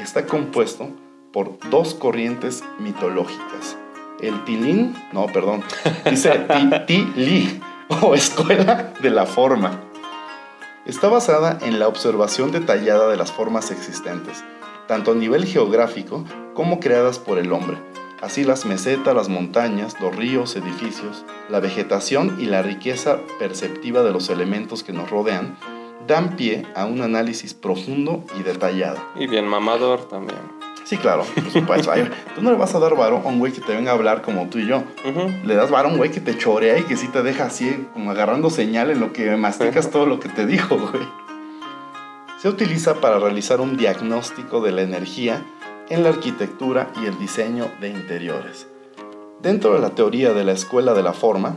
está 0.02 0.26
compuesto 0.26 0.90
por 1.32 1.58
dos 1.70 1.94
corrientes 1.94 2.64
mitológicas. 2.80 3.76
El 4.20 4.44
Tilin, 4.44 4.94
no, 5.12 5.26
perdón, 5.26 5.62
dice 6.10 6.46
Ti 6.86 7.12
Li, 7.16 7.60
o 8.02 8.14
escuela 8.14 8.92
de 9.00 9.10
la 9.10 9.24
forma. 9.24 9.80
Está 10.84 11.08
basada 11.08 11.58
en 11.62 11.78
la 11.78 11.88
observación 11.88 12.52
detallada 12.52 13.08
de 13.08 13.16
las 13.16 13.32
formas 13.32 13.70
existentes, 13.70 14.44
tanto 14.88 15.12
a 15.12 15.14
nivel 15.14 15.46
geográfico 15.46 16.24
como 16.54 16.80
creadas 16.80 17.18
por 17.18 17.38
el 17.38 17.52
hombre. 17.52 17.78
Así 18.20 18.44
las 18.44 18.64
mesetas, 18.64 19.14
las 19.14 19.28
montañas, 19.28 20.00
los 20.00 20.14
ríos, 20.14 20.56
edificios, 20.56 21.24
la 21.48 21.60
vegetación 21.60 22.36
y 22.40 22.46
la 22.46 22.62
riqueza 22.62 23.18
perceptiva 23.38 24.02
de 24.02 24.12
los 24.12 24.30
elementos 24.30 24.82
que 24.82 24.92
nos 24.92 25.10
rodean 25.10 25.56
dan 26.06 26.36
pie 26.36 26.66
a 26.74 26.84
un 26.84 27.02
análisis 27.02 27.54
profundo 27.54 28.24
y 28.38 28.42
detallado. 28.42 28.98
Y 29.16 29.26
bien 29.26 29.46
mamador 29.46 30.08
también. 30.08 30.38
Sí, 30.84 30.98
claro, 30.98 31.24
tú 32.34 32.42
no 32.42 32.50
le 32.50 32.58
vas 32.58 32.74
a 32.74 32.78
dar 32.78 32.94
varo 32.94 33.22
a 33.24 33.28
un 33.28 33.38
güey 33.38 33.52
que 33.52 33.62
te 33.62 33.74
venga 33.74 33.92
a 33.92 33.94
hablar 33.94 34.20
como 34.20 34.48
tú 34.48 34.58
y 34.58 34.66
yo. 34.66 34.82
Le 35.44 35.54
das 35.54 35.70
varo 35.70 35.88
a 35.88 35.92
un 35.92 35.96
güey 35.96 36.10
que 36.10 36.20
te 36.20 36.36
chorea 36.36 36.78
y 36.78 36.82
que 36.82 36.96
sí 36.96 37.08
te 37.08 37.22
deja 37.22 37.46
así, 37.46 37.86
como 37.94 38.10
agarrando 38.10 38.50
señal 38.50 38.90
en 38.90 39.00
lo 39.00 39.12
que 39.12 39.34
masticas 39.36 39.90
todo 39.90 40.04
lo 40.04 40.20
que 40.20 40.28
te 40.28 40.44
dijo, 40.44 40.76
güey. 40.76 41.02
Se 42.42 42.50
utiliza 42.50 42.96
para 42.96 43.18
realizar 43.18 43.62
un 43.62 43.78
diagnóstico 43.78 44.60
de 44.60 44.72
la 44.72 44.82
energía 44.82 45.42
en 45.88 46.02
la 46.02 46.10
arquitectura 46.10 46.92
y 47.00 47.06
el 47.06 47.18
diseño 47.18 47.70
de 47.80 47.90
interiores. 47.90 48.66
Dentro 49.40 49.74
de 49.74 49.80
la 49.80 49.90
teoría 49.90 50.32
de 50.32 50.44
la 50.44 50.52
escuela 50.52 50.94
de 50.94 51.02
la 51.02 51.12
forma, 51.12 51.56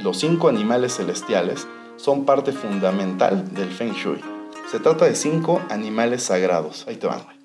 los 0.00 0.18
cinco 0.18 0.48
animales 0.48 0.96
celestiales 0.96 1.66
son 1.96 2.24
parte 2.24 2.52
fundamental 2.52 3.54
del 3.54 3.70
Feng 3.70 3.92
Shui. 3.92 4.20
Se 4.70 4.80
trata 4.80 5.04
de 5.04 5.14
cinco 5.14 5.60
animales 5.70 6.24
sagrados. 6.24 6.86
Ahí 6.88 6.96
te 6.96 7.06
van, 7.06 7.22
güey. 7.24 7.36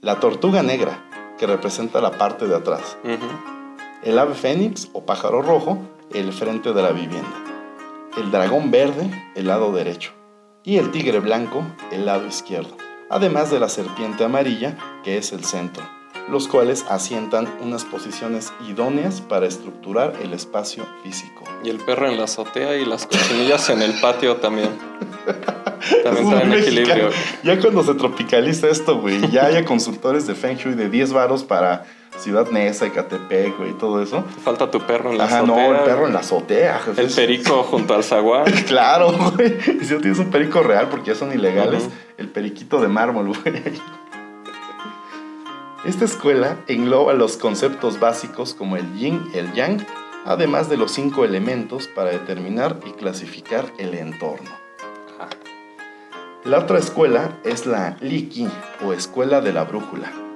La 0.00 0.20
tortuga 0.20 0.62
negra, 0.62 1.04
que 1.38 1.46
representa 1.46 2.00
la 2.00 2.12
parte 2.12 2.46
de 2.46 2.56
atrás. 2.56 2.96
El 4.02 4.18
ave 4.18 4.34
fénix 4.34 4.88
o 4.92 5.04
pájaro 5.04 5.42
rojo, 5.42 5.78
el 6.14 6.32
frente 6.32 6.72
de 6.72 6.82
la 6.82 6.92
vivienda. 6.92 7.44
El 8.16 8.30
dragón 8.30 8.70
verde, 8.70 9.30
el 9.34 9.46
lado 9.46 9.72
derecho. 9.72 10.12
Y 10.64 10.78
el 10.78 10.90
tigre 10.90 11.20
blanco, 11.20 11.62
el 11.92 12.06
lado 12.06 12.26
izquierdo. 12.26 12.76
Además 13.10 13.50
de 13.50 13.60
la 13.60 13.68
serpiente 13.68 14.24
amarilla, 14.24 14.76
que 15.02 15.18
es 15.18 15.32
el 15.32 15.44
centro 15.44 15.84
los 16.30 16.46
cuales 16.46 16.84
asientan 16.88 17.48
unas 17.60 17.84
posiciones 17.84 18.52
idóneas 18.68 19.20
para 19.20 19.46
estructurar 19.46 20.14
el 20.22 20.32
espacio 20.32 20.86
físico. 21.02 21.44
Y 21.64 21.70
el 21.70 21.78
perro 21.78 22.08
en 22.08 22.18
la 22.18 22.24
azotea 22.24 22.76
y 22.76 22.84
las 22.84 23.06
cochinillas 23.06 23.70
en 23.70 23.82
el 23.82 23.92
patio 24.00 24.36
también. 24.36 24.70
También 26.04 26.30
traen 26.30 26.52
equilibrio. 26.52 27.10
Ya 27.42 27.58
cuando 27.60 27.82
se 27.82 27.94
tropicaliza 27.94 28.68
esto, 28.68 29.00
güey, 29.00 29.30
ya 29.30 29.46
haya 29.46 29.64
consultores 29.64 30.26
de 30.26 30.34
Feng 30.34 30.56
Shui 30.56 30.74
de 30.74 30.88
10 30.88 31.12
varos 31.12 31.44
para 31.44 31.86
Ciudad 32.18 32.50
Neza, 32.50 32.86
Ecatepec, 32.86 33.56
güey, 33.56 33.72
todo 33.74 34.02
eso. 34.02 34.24
falta 34.42 34.70
tu 34.70 34.80
perro 34.80 35.12
en 35.12 35.18
la 35.18 35.24
azotea. 35.24 35.46
no, 35.46 35.74
el 35.74 35.84
perro 35.84 36.06
en 36.06 36.12
la 36.12 36.20
azotea. 36.20 36.80
El 36.96 37.08
perico 37.08 37.62
junto 37.62 37.94
al 37.94 38.02
zaguán. 38.02 38.44
claro, 38.66 39.12
güey. 39.12 39.60
Si 39.82 39.94
no 39.94 40.00
tienes 40.00 40.18
un 40.18 40.30
perico 40.30 40.62
real, 40.62 40.88
porque 40.88 41.12
ya 41.12 41.14
son 41.14 41.32
ilegales, 41.32 41.88
el 42.16 42.28
periquito 42.28 42.80
de 42.80 42.88
mármol, 42.88 43.28
güey. 43.28 43.62
Esta 45.84 46.04
escuela 46.04 46.56
engloba 46.66 47.14
los 47.14 47.36
conceptos 47.36 48.00
básicos 48.00 48.52
como 48.52 48.76
el 48.76 48.94
yin, 48.98 49.22
el 49.32 49.52
yang, 49.52 49.86
además 50.26 50.68
de 50.68 50.76
los 50.76 50.90
cinco 50.90 51.24
elementos 51.24 51.86
para 51.86 52.10
determinar 52.10 52.80
y 52.84 52.90
clasificar 52.92 53.72
el 53.78 53.94
entorno. 53.94 54.50
La 56.44 56.58
otra 56.58 56.78
escuela 56.78 57.38
es 57.44 57.66
la 57.66 57.96
Li 58.00 58.48
o 58.84 58.92
Escuela 58.92 59.40
de 59.40 59.52
la 59.52 59.64
Brújula. 59.64 60.27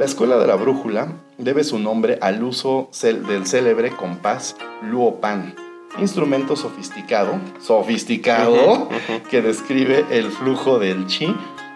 La 0.00 0.06
Escuela 0.06 0.38
de 0.38 0.46
la 0.46 0.56
Brújula 0.56 1.12
debe 1.36 1.62
su 1.62 1.78
nombre 1.78 2.16
al 2.22 2.42
uso 2.42 2.88
del 3.02 3.46
célebre 3.46 3.90
compás 3.90 4.56
Luopan, 4.80 5.54
instrumento 5.98 6.56
sofisticado, 6.56 7.38
sofisticado, 7.60 8.88
que 9.30 9.42
describe 9.42 10.06
el 10.10 10.30
flujo 10.30 10.78
del 10.78 11.06
chi 11.06 11.26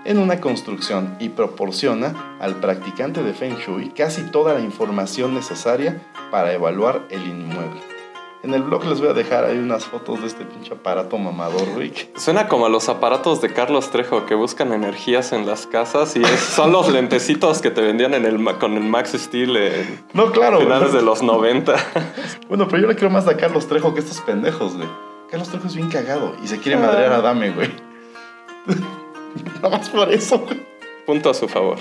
en 0.06 0.16
una 0.16 0.40
construcción 0.40 1.18
y 1.20 1.28
proporciona 1.28 2.38
al 2.40 2.60
practicante 2.60 3.22
de 3.22 3.34
Feng 3.34 3.58
Shui 3.58 3.90
casi 3.90 4.22
toda 4.22 4.54
la 4.54 4.60
información 4.60 5.34
necesaria 5.34 6.00
para 6.30 6.54
evaluar 6.54 7.06
el 7.10 7.26
inmueble. 7.26 7.93
En 8.44 8.52
el 8.52 8.62
blog 8.62 8.84
les 8.84 9.00
voy 9.00 9.08
a 9.08 9.14
dejar 9.14 9.44
ahí 9.46 9.56
unas 9.56 9.86
fotos 9.86 10.20
de 10.20 10.26
este 10.26 10.44
pinche 10.44 10.74
aparato 10.74 11.16
mamador, 11.16 11.66
güey. 11.74 11.94
Suena 12.14 12.46
como 12.46 12.66
a 12.66 12.68
los 12.68 12.90
aparatos 12.90 13.40
de 13.40 13.50
Carlos 13.50 13.90
Trejo 13.90 14.26
que 14.26 14.34
buscan 14.34 14.72
energías 14.74 15.32
en 15.32 15.46
las 15.46 15.66
casas 15.66 16.14
y 16.14 16.22
es- 16.22 16.40
son 16.40 16.70
los 16.70 16.90
lentecitos 16.92 17.62
que 17.62 17.70
te 17.70 17.80
vendían 17.80 18.12
en 18.12 18.26
el, 18.26 18.44
con 18.58 18.74
el 18.74 18.82
Max 18.84 19.12
Steel 19.16 19.56
en 19.56 20.04
No, 20.12 20.30
claro. 20.30 20.60
finales 20.60 20.90
güey. 20.90 21.00
de 21.00 21.06
los 21.06 21.22
90. 21.22 21.74
Bueno, 22.48 22.68
pero 22.68 22.82
yo 22.82 22.88
le 22.88 22.94
quiero 22.96 23.08
más 23.08 23.26
a 23.28 23.34
Carlos 23.36 23.66
Trejo 23.66 23.94
que 23.94 24.00
estos 24.00 24.20
pendejos, 24.20 24.76
güey. 24.76 24.88
Carlos 25.30 25.48
Trejo 25.48 25.66
es 25.66 25.74
bien 25.74 25.88
cagado 25.88 26.36
y 26.44 26.46
se 26.46 26.58
quiere 26.58 26.78
madrear 26.78 27.12
a 27.14 27.22
Dame, 27.22 27.50
güey. 27.50 27.70
Nada 29.62 29.78
más 29.78 29.88
por 29.88 30.12
eso, 30.12 30.38
güey. 30.40 30.60
Punto 31.06 31.30
a 31.30 31.34
su 31.34 31.48
favor. 31.48 31.78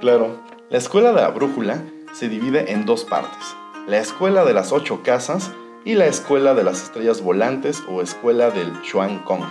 Claro. 0.00 0.36
La 0.68 0.78
escuela 0.78 1.12
de 1.12 1.20
la 1.22 1.28
brújula 1.28 1.80
se 2.12 2.28
divide 2.28 2.72
en 2.72 2.86
dos 2.86 3.04
partes. 3.04 3.54
La 3.86 3.98
escuela 3.98 4.44
de 4.44 4.54
las 4.54 4.72
ocho 4.72 5.02
casas 5.02 5.50
y 5.84 5.94
la 5.94 6.06
escuela 6.06 6.54
de 6.54 6.62
las 6.64 6.82
estrellas 6.82 7.22
volantes 7.22 7.82
o 7.88 8.02
escuela 8.02 8.50
del 8.50 8.80
Chuan 8.82 9.18
Kong, 9.20 9.44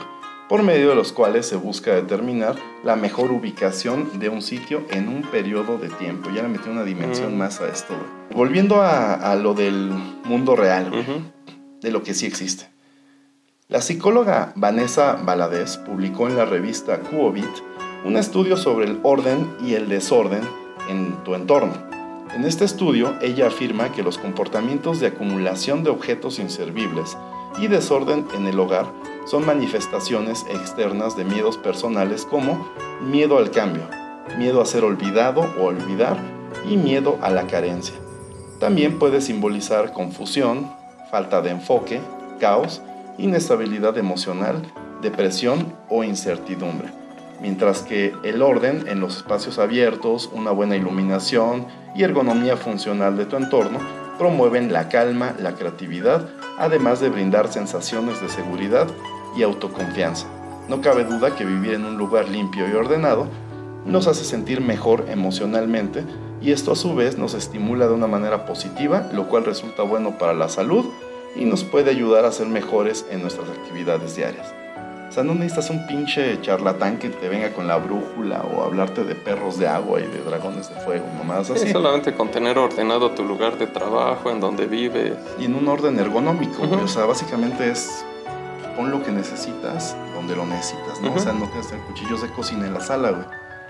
por 0.48 0.64
medio 0.64 0.90
de 0.90 0.96
los 0.96 1.12
cuales 1.12 1.46
se 1.48 1.56
busca 1.56 1.94
determinar 1.94 2.56
la 2.84 2.96
mejor 2.96 3.32
ubicación 3.32 4.20
de 4.20 4.30
un 4.30 4.42
sitio 4.42 4.84
en 4.92 5.08
un 5.10 5.24
periodo 5.24 5.78
de 5.78 5.90
tiempo. 5.90 6.30
Ya 6.30 6.42
le 6.44 6.48
metí 6.50 6.70
una 6.70 6.84
dimensión 6.84 7.36
Mm. 7.36 7.38
más 7.38 7.60
a 7.62 7.68
esto. 7.68 7.94
Volviendo 8.34 8.82
a, 8.82 9.14
a 9.16 9.36
lo 9.36 9.54
del 9.54 9.90
mundo 10.24 10.56
real, 10.56 10.92
de 11.82 11.92
lo 11.92 12.04
que 12.04 12.14
sí 12.14 12.26
existe. 12.26 12.68
La 13.68 13.82
psicóloga 13.82 14.54
Vanessa 14.56 15.14
Valadez 15.24 15.78
publicó 15.78 16.28
en 16.28 16.38
la 16.38 16.46
revista 16.46 17.00
Qubit 17.02 17.46
un 18.06 18.16
estudio 18.18 18.56
sobre 18.58 18.86
el 18.88 19.00
orden 19.04 19.48
y 19.64 19.74
el 19.76 19.90
desorden 19.90 20.42
en 20.90 21.24
tu 21.24 21.36
entorno. 21.36 21.74
En 22.36 22.46
este 22.46 22.64
estudio, 22.64 23.16
ella 23.22 23.48
afirma 23.48 23.92
que 23.92 24.04
los 24.04 24.20
comportamientos 24.20 25.00
de 25.00 25.08
acumulación 25.08 25.84
de 25.84 25.90
objetos 25.90 26.38
inservibles 26.38 27.18
y 27.60 27.68
desorden 27.68 28.28
en 28.36 28.46
el 28.46 28.60
hogar 28.60 28.86
son 29.26 29.46
manifestaciones 29.48 30.46
externas 30.52 31.18
de 31.18 31.26
miedos 31.26 31.58
personales 31.58 32.26
como 32.26 32.68
miedo 33.02 33.40
al 33.40 33.50
cambio, 33.50 33.84
miedo 34.38 34.62
a 34.62 34.66
ser 34.68 34.84
olvidado 34.84 35.42
o 35.60 35.66
olvidar 35.66 36.18
y 36.70 36.78
miedo 36.78 37.18
a 37.22 37.32
la 37.32 37.48
carencia. 37.48 37.96
También 38.60 39.00
puede 39.00 39.22
simbolizar 39.22 39.92
confusión, 39.92 40.72
falta 41.10 41.42
de 41.42 41.50
enfoque, 41.50 42.00
caos, 42.40 42.82
inestabilidad 43.18 43.98
emocional, 43.98 44.62
depresión 45.02 45.74
o 45.90 46.04
incertidumbre. 46.04 46.99
Mientras 47.42 47.82
que 47.84 48.14
el 48.24 48.42
orden 48.42 48.86
en 48.88 49.00
los 49.00 49.18
espacios 49.18 49.60
abiertos, 49.60 50.30
una 50.34 50.52
buena 50.52 50.76
iluminación 50.76 51.68
y 51.96 52.04
ergonomía 52.04 52.58
funcional 52.58 53.18
de 53.18 53.26
tu 53.26 53.38
entorno 53.38 53.80
promueven 54.18 54.74
la 54.74 54.90
calma, 54.90 55.34
la 55.40 55.56
creatividad, 55.56 56.28
además 56.58 57.00
de 57.00 57.10
brindar 57.10 57.52
sensaciones 57.52 58.22
de 58.22 58.28
seguridad 58.28 58.88
y 59.38 59.44
autoconfianza. 59.44 60.28
No 60.68 60.82
cabe 60.82 61.06
duda 61.06 61.36
que 61.36 61.46
vivir 61.46 61.74
en 61.74 61.86
un 61.86 61.98
lugar 61.98 62.28
limpio 62.28 62.68
y 62.68 62.74
ordenado 62.74 63.28
nos 63.86 64.08
hace 64.08 64.26
sentir 64.26 64.60
mejor 64.60 65.06
emocionalmente 65.10 66.04
y 66.42 66.52
esto 66.52 66.74
a 66.74 66.76
su 66.76 66.94
vez 66.96 67.18
nos 67.18 67.34
estimula 67.34 67.88
de 67.88 67.94
una 67.94 68.08
manera 68.08 68.46
positiva, 68.46 69.10
lo 69.14 69.28
cual 69.28 69.46
resulta 69.46 69.84
bueno 69.84 70.18
para 70.18 70.34
la 70.34 70.50
salud 70.50 70.86
y 71.36 71.46
nos 71.46 71.64
puede 71.64 71.90
ayudar 71.90 72.26
a 72.26 72.32
ser 72.32 72.48
mejores 72.48 73.06
en 73.10 73.22
nuestras 73.22 73.50
actividades 73.50 74.16
diarias. 74.16 74.54
O 75.10 75.12
sea, 75.12 75.24
no 75.24 75.34
necesitas 75.34 75.72
un 75.72 75.88
pinche 75.88 76.40
charlatán 76.42 76.98
que 77.00 77.10
te 77.10 77.30
venga 77.30 77.52
con 77.52 77.68
la 77.68 77.78
brújula 77.78 78.44
o 78.44 78.64
hablarte 78.64 79.04
de 79.04 79.16
perros 79.16 79.58
de 79.58 79.68
agua 79.68 80.00
y 80.00 80.04
de 80.08 80.20
dragones 80.22 80.70
de 80.70 80.76
fuego, 80.82 81.06
mamadas 81.18 81.48
Sí, 81.48 81.54
así. 81.54 81.72
solamente 81.72 82.14
con 82.14 82.30
tener 82.30 82.60
ordenado 82.60 83.10
tu 83.12 83.24
lugar 83.26 83.58
de 83.58 83.66
trabajo, 83.66 84.30
en 84.30 84.40
donde 84.40 84.68
vives. 84.68 85.14
Y 85.40 85.46
en 85.46 85.56
un 85.56 85.68
orden 85.68 85.98
ergonómico, 86.00 86.60
güey. 86.60 86.74
Ujú. 86.76 86.84
o 86.84 86.88
sea, 86.88 87.06
básicamente 87.06 87.72
es 87.72 88.06
pon 88.76 88.92
lo 88.92 89.02
que 89.04 89.12
necesitas 89.12 89.96
donde 90.14 90.36
lo 90.36 90.46
necesitas, 90.46 91.02
¿no? 91.02 91.08
O 91.10 91.12
Ujú. 91.12 91.20
sea, 91.22 91.34
no 91.34 91.46
tienes 91.48 91.66
que 91.66 91.72
tener 91.74 91.86
cuchillos 91.88 92.22
de 92.22 92.30
cocina 92.30 92.68
en 92.68 92.74
la 92.76 92.82
sala, 92.82 93.10
güey. 93.12 93.26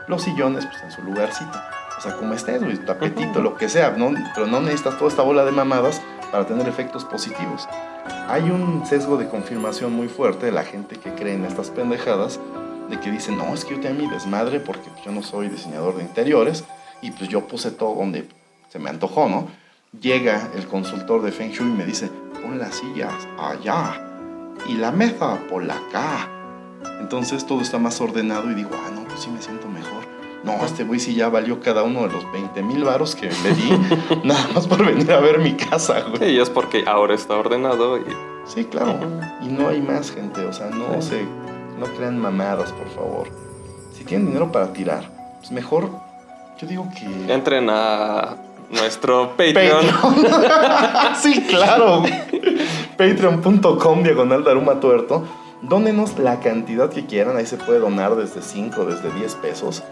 Los 0.07 0.23
sillones, 0.23 0.65
pues 0.65 0.83
en 0.83 0.91
su 0.91 1.01
lugarcito. 1.03 1.57
O 1.97 2.01
sea, 2.01 2.15
como 2.17 2.33
estés, 2.33 2.61
güey, 2.63 2.77
tapetito, 2.77 3.29
Ujú. 3.31 3.41
lo 3.41 3.55
que 3.55 3.69
sea, 3.69 3.91
¿no? 3.91 4.11
Pero 4.35 4.47
no 4.47 4.59
necesitas 4.59 4.97
toda 4.97 5.09
esta 5.09 5.21
bola 5.21 5.45
de 5.45 5.51
mamadas 5.51 6.01
para 6.31 6.45
tener 6.45 6.67
efectos 6.67 7.05
positivos. 7.05 7.67
Hay 8.27 8.43
un 8.43 8.85
sesgo 8.85 9.17
de 9.17 9.27
confirmación 9.27 9.93
muy 9.93 10.07
fuerte 10.07 10.45
de 10.45 10.51
la 10.51 10.63
gente 10.63 10.97
que 10.97 11.13
cree 11.13 11.33
en 11.33 11.45
estas 11.45 11.69
pendejadas, 11.69 12.39
de 12.89 12.99
que 12.99 13.11
dicen, 13.11 13.37
no, 13.37 13.53
es 13.53 13.65
que 13.65 13.75
yo 13.75 13.81
tenía 13.81 14.03
mi 14.03 14.09
desmadre 14.09 14.59
porque 14.59 14.89
yo 15.05 15.11
no 15.11 15.23
soy 15.23 15.49
diseñador 15.49 15.97
de 15.97 16.03
interiores 16.03 16.63
y 17.01 17.11
pues 17.11 17.29
yo 17.29 17.47
puse 17.47 17.71
todo 17.71 17.95
donde 17.95 18.27
se 18.69 18.79
me 18.79 18.89
antojó, 18.89 19.29
¿no? 19.29 19.47
Llega 19.99 20.49
el 20.55 20.67
consultor 20.67 21.21
de 21.21 21.31
Feng 21.31 21.51
Shui 21.51 21.67
y 21.67 21.71
me 21.71 21.85
dice, 21.85 22.09
pon 22.41 22.59
las 22.59 22.75
sillas 22.75 23.27
allá 23.39 23.99
y 24.67 24.73
la 24.75 24.91
mesa 24.91 25.39
por 25.49 25.63
acá. 25.69 26.29
Entonces 26.99 27.45
todo 27.45 27.61
está 27.61 27.79
más 27.79 27.99
ordenado 28.01 28.51
y 28.51 28.55
digo, 28.55 28.71
ah, 28.73 28.91
no, 28.93 29.03
pues 29.05 29.21
sí 29.21 29.29
me 29.29 29.41
siento. 29.41 29.68
No, 30.43 30.65
este 30.65 30.83
güey 30.85 30.99
sí 30.99 31.15
ya 31.15 31.27
valió 31.29 31.59
cada 31.59 31.83
uno 31.83 32.03
de 32.07 32.13
los 32.13 32.31
20 32.31 32.61
mil 32.63 32.83
varos 32.85 33.15
que 33.15 33.29
le 33.29 33.53
di, 33.53 33.71
nada 34.23 34.47
más 34.55 34.67
por 34.67 34.85
venir 34.85 35.11
a 35.11 35.19
ver 35.19 35.39
mi 35.39 35.53
casa, 35.55 36.01
güey. 36.01 36.19
Sí, 36.19 36.35
y 36.35 36.39
es 36.39 36.49
porque 36.49 36.83
ahora 36.87 37.13
está 37.15 37.35
ordenado 37.35 37.97
y 37.97 38.03
Sí, 38.45 38.65
claro. 38.65 38.95
Y 39.43 39.47
no 39.47 39.67
hay 39.67 39.81
más 39.81 40.11
gente, 40.11 40.43
o 40.45 40.53
sea, 40.53 40.67
no 40.69 41.01
Sí. 41.01 41.09
se, 41.09 41.23
no 41.77 41.85
crean 41.97 42.17
mamadas, 42.17 42.71
por 42.71 42.89
favor. 42.89 43.27
Si 43.95 44.03
tienen 44.05 44.27
dinero 44.27 44.51
para 44.51 44.73
tirar, 44.73 45.03
pues 45.39 45.51
mejor, 45.51 45.89
yo 46.59 46.67
digo 46.67 46.87
que... 46.97 47.31
entren 47.33 47.69
a 47.69 48.37
nuestro 48.71 49.31
Patreon. 49.37 49.85
Patreon. 49.85 51.15
sí, 51.21 51.41
claro. 51.47 52.03
Patreon.com 52.97 54.03
diagonal 54.03 54.43
Daruma 54.43 54.79
Tuerto. 54.79 55.25
Dónenos 55.61 56.17
la 56.17 56.39
cantidad 56.39 56.89
que 56.89 57.05
quieran. 57.05 57.37
Ahí 57.37 57.45
se 57.45 57.57
puede 57.57 57.79
donar 57.79 58.15
desde 58.15 58.41
5, 58.41 58.85
desde 58.85 59.11
10 59.11 59.35
pesos. 59.35 59.83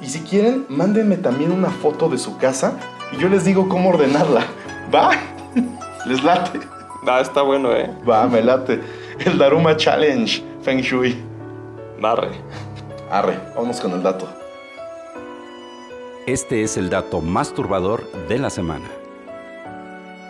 Y 0.00 0.06
si 0.06 0.20
quieren, 0.20 0.66
mándenme 0.68 1.16
también 1.16 1.52
una 1.52 1.70
foto 1.70 2.08
de 2.08 2.18
su 2.18 2.36
casa 2.38 2.78
y 3.12 3.16
yo 3.16 3.28
les 3.28 3.44
digo 3.44 3.68
cómo 3.68 3.90
ordenarla. 3.90 4.46
¿Va? 4.94 5.10
¿Les 6.06 6.22
late? 6.22 6.60
Ah, 7.06 7.20
está 7.20 7.42
bueno, 7.42 7.72
eh. 7.72 7.90
Va, 8.08 8.26
me 8.26 8.42
late. 8.42 8.80
El 9.18 9.38
Daruma 9.38 9.76
Challenge 9.76 10.42
Feng 10.62 10.80
Shui. 10.80 11.16
Barre. 12.00 12.30
Arre, 13.10 13.38
vamos 13.56 13.80
con 13.80 13.92
el 13.92 14.02
dato. 14.02 14.28
Este 16.26 16.62
es 16.62 16.76
el 16.76 16.90
dato 16.90 17.20
más 17.20 17.54
turbador 17.54 18.04
de 18.28 18.38
la 18.38 18.50
semana. 18.50 18.86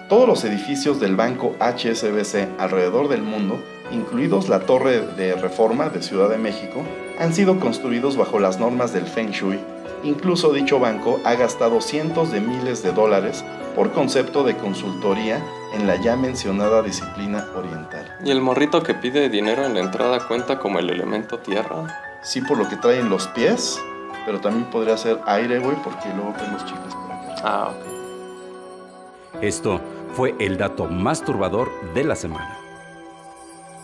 Todos 0.08 0.28
los 0.28 0.44
edificios 0.44 1.00
del 1.00 1.16
banco 1.16 1.54
HSBC 1.60 2.58
alrededor 2.58 3.08
del 3.08 3.22
mundo, 3.22 3.60
incluidos 3.90 4.48
la 4.48 4.60
Torre 4.60 5.00
de 5.00 5.34
Reforma 5.34 5.88
de 5.88 6.02
Ciudad 6.02 6.28
de 6.28 6.38
México, 6.38 6.82
han 7.18 7.32
sido 7.34 7.58
construidos 7.58 8.16
bajo 8.16 8.38
las 8.38 8.58
normas 8.58 8.92
del 8.92 9.06
Feng 9.06 9.30
Shui. 9.30 9.58
Incluso 10.04 10.52
dicho 10.52 10.78
banco 10.78 11.20
ha 11.24 11.34
gastado 11.34 11.80
cientos 11.80 12.30
de 12.30 12.40
miles 12.40 12.82
de 12.82 12.92
dólares 12.92 13.44
por 13.74 13.92
concepto 13.92 14.44
de 14.44 14.56
consultoría 14.56 15.44
en 15.74 15.86
la 15.86 15.96
ya 15.96 16.16
mencionada 16.16 16.82
disciplina 16.82 17.46
oriental. 17.56 18.16
¿Y 18.24 18.30
el 18.30 18.40
morrito 18.40 18.82
que 18.82 18.94
pide 18.94 19.28
dinero 19.28 19.64
en 19.64 19.74
la 19.74 19.80
entrada 19.80 20.26
cuenta 20.26 20.58
como 20.58 20.78
el 20.78 20.90
elemento 20.90 21.38
tierra? 21.38 22.18
Sí 22.22 22.40
por 22.40 22.58
lo 22.58 22.68
que 22.68 22.76
traen 22.76 23.08
los 23.08 23.26
pies, 23.28 23.80
pero 24.24 24.40
también 24.40 24.66
podría 24.70 24.96
ser 24.96 25.18
aire, 25.26 25.58
güey, 25.58 25.76
porque 25.82 26.08
luego 26.14 26.32
ven 26.40 26.52
los 26.52 26.64
chicles 26.64 26.94
por 26.94 27.12
acá. 27.12 27.34
Ah, 27.42 27.70
ok. 27.70 29.42
Esto 29.42 29.80
fue 30.14 30.34
el 30.38 30.58
dato 30.58 30.86
más 30.86 31.22
turbador 31.22 31.70
de 31.94 32.04
la 32.04 32.16
semana. 32.16 32.67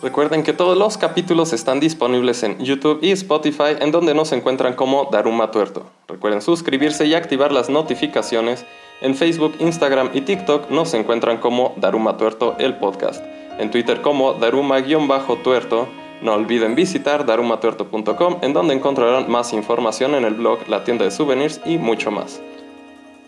Recuerden 0.04 0.42
que 0.42 0.52
todos 0.52 0.76
los 0.76 0.98
capítulos 0.98 1.54
están 1.54 1.80
disponibles 1.80 2.42
en 2.42 2.62
YouTube 2.62 2.98
y 3.00 3.10
Spotify, 3.12 3.78
en 3.80 3.90
donde 3.90 4.12
nos 4.12 4.32
encuentran 4.32 4.74
como 4.74 5.08
Daruma 5.10 5.50
Tuerto. 5.50 5.86
Recuerden 6.08 6.42
suscribirse 6.42 7.06
y 7.06 7.14
activar 7.14 7.52
las 7.52 7.70
notificaciones. 7.70 8.66
En 9.00 9.14
Facebook, 9.14 9.54
Instagram 9.60 10.10
y 10.12 10.20
TikTok 10.20 10.68
nos 10.68 10.92
encuentran 10.92 11.38
como 11.38 11.72
Daruma 11.78 12.18
Tuerto 12.18 12.54
el 12.58 12.76
podcast. 12.76 13.24
En 13.58 13.70
Twitter 13.70 14.02
como 14.02 14.34
Daruma-tuerto. 14.34 15.88
No 16.20 16.34
olviden 16.34 16.74
visitar 16.74 17.24
darumatuerto.com, 17.24 18.40
en 18.42 18.52
donde 18.52 18.74
encontrarán 18.74 19.30
más 19.30 19.54
información 19.54 20.14
en 20.14 20.26
el 20.26 20.34
blog, 20.34 20.68
la 20.68 20.84
tienda 20.84 21.06
de 21.06 21.12
souvenirs 21.12 21.62
y 21.64 21.78
mucho 21.78 22.10
más. 22.10 22.42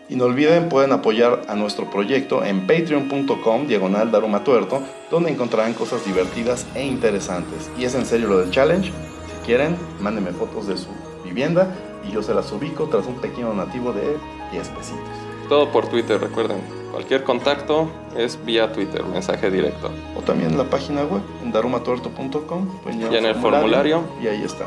Y 0.08 0.16
no 0.16 0.24
olviden, 0.24 0.68
pueden 0.68 0.92
apoyar 0.92 1.42
a 1.48 1.56
nuestro 1.56 1.90
proyecto 1.90 2.44
en 2.44 2.66
patreon.com 2.66 3.66
diagonal 3.66 4.10
Daruma 4.12 4.44
Tuerto, 4.44 4.80
donde 5.10 5.30
encontrarán 5.30 5.74
cosas 5.74 6.04
divertidas 6.04 6.64
e 6.74 6.84
interesantes. 6.84 7.70
Y 7.76 7.84
es 7.84 7.94
en 7.94 8.06
serio 8.06 8.28
lo 8.28 8.38
del 8.38 8.50
challenge. 8.50 8.90
Si 8.90 9.46
quieren, 9.46 9.76
mándenme 10.00 10.30
fotos 10.30 10.68
de 10.68 10.76
su 10.76 10.88
vivienda 11.24 11.74
y 12.08 12.12
yo 12.12 12.22
se 12.22 12.34
las 12.34 12.52
ubico 12.52 12.84
tras 12.84 13.06
un 13.06 13.16
pequeño 13.16 13.48
donativo 13.48 13.92
de 13.92 14.16
10 14.52 14.68
pesitos. 14.68 15.00
Todo 15.48 15.70
por 15.70 15.88
Twitter, 15.88 16.20
recuerden. 16.20 16.58
Cualquier 16.92 17.24
contacto 17.24 17.88
es 18.16 18.38
vía 18.44 18.72
Twitter, 18.72 19.04
mensaje 19.04 19.50
directo. 19.50 19.90
O 20.16 20.22
también 20.22 20.52
en 20.52 20.58
la 20.58 20.64
página 20.64 21.02
web, 21.02 21.20
en 21.42 21.52
darumatuerto.com. 21.52 22.68
Y 22.92 23.14
en 23.14 23.26
el 23.26 23.34
formulario. 23.34 24.02
Y 24.22 24.28
ahí 24.28 24.42
está. 24.42 24.66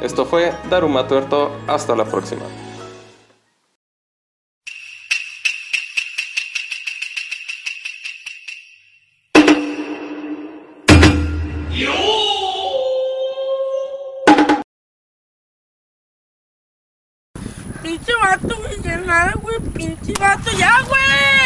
Esto 0.00 0.24
fue 0.24 0.52
Daruma 0.70 1.08
Tuerto. 1.08 1.50
Hasta 1.66 1.96
la 1.96 2.04
próxima. 2.04 2.42
Vato, 18.24 18.56
nada, 19.06 19.32
güey, 19.42 19.60
pinche 19.74 20.12
vato, 20.18 20.50
ya, 20.56 20.80
güey. 20.88 21.43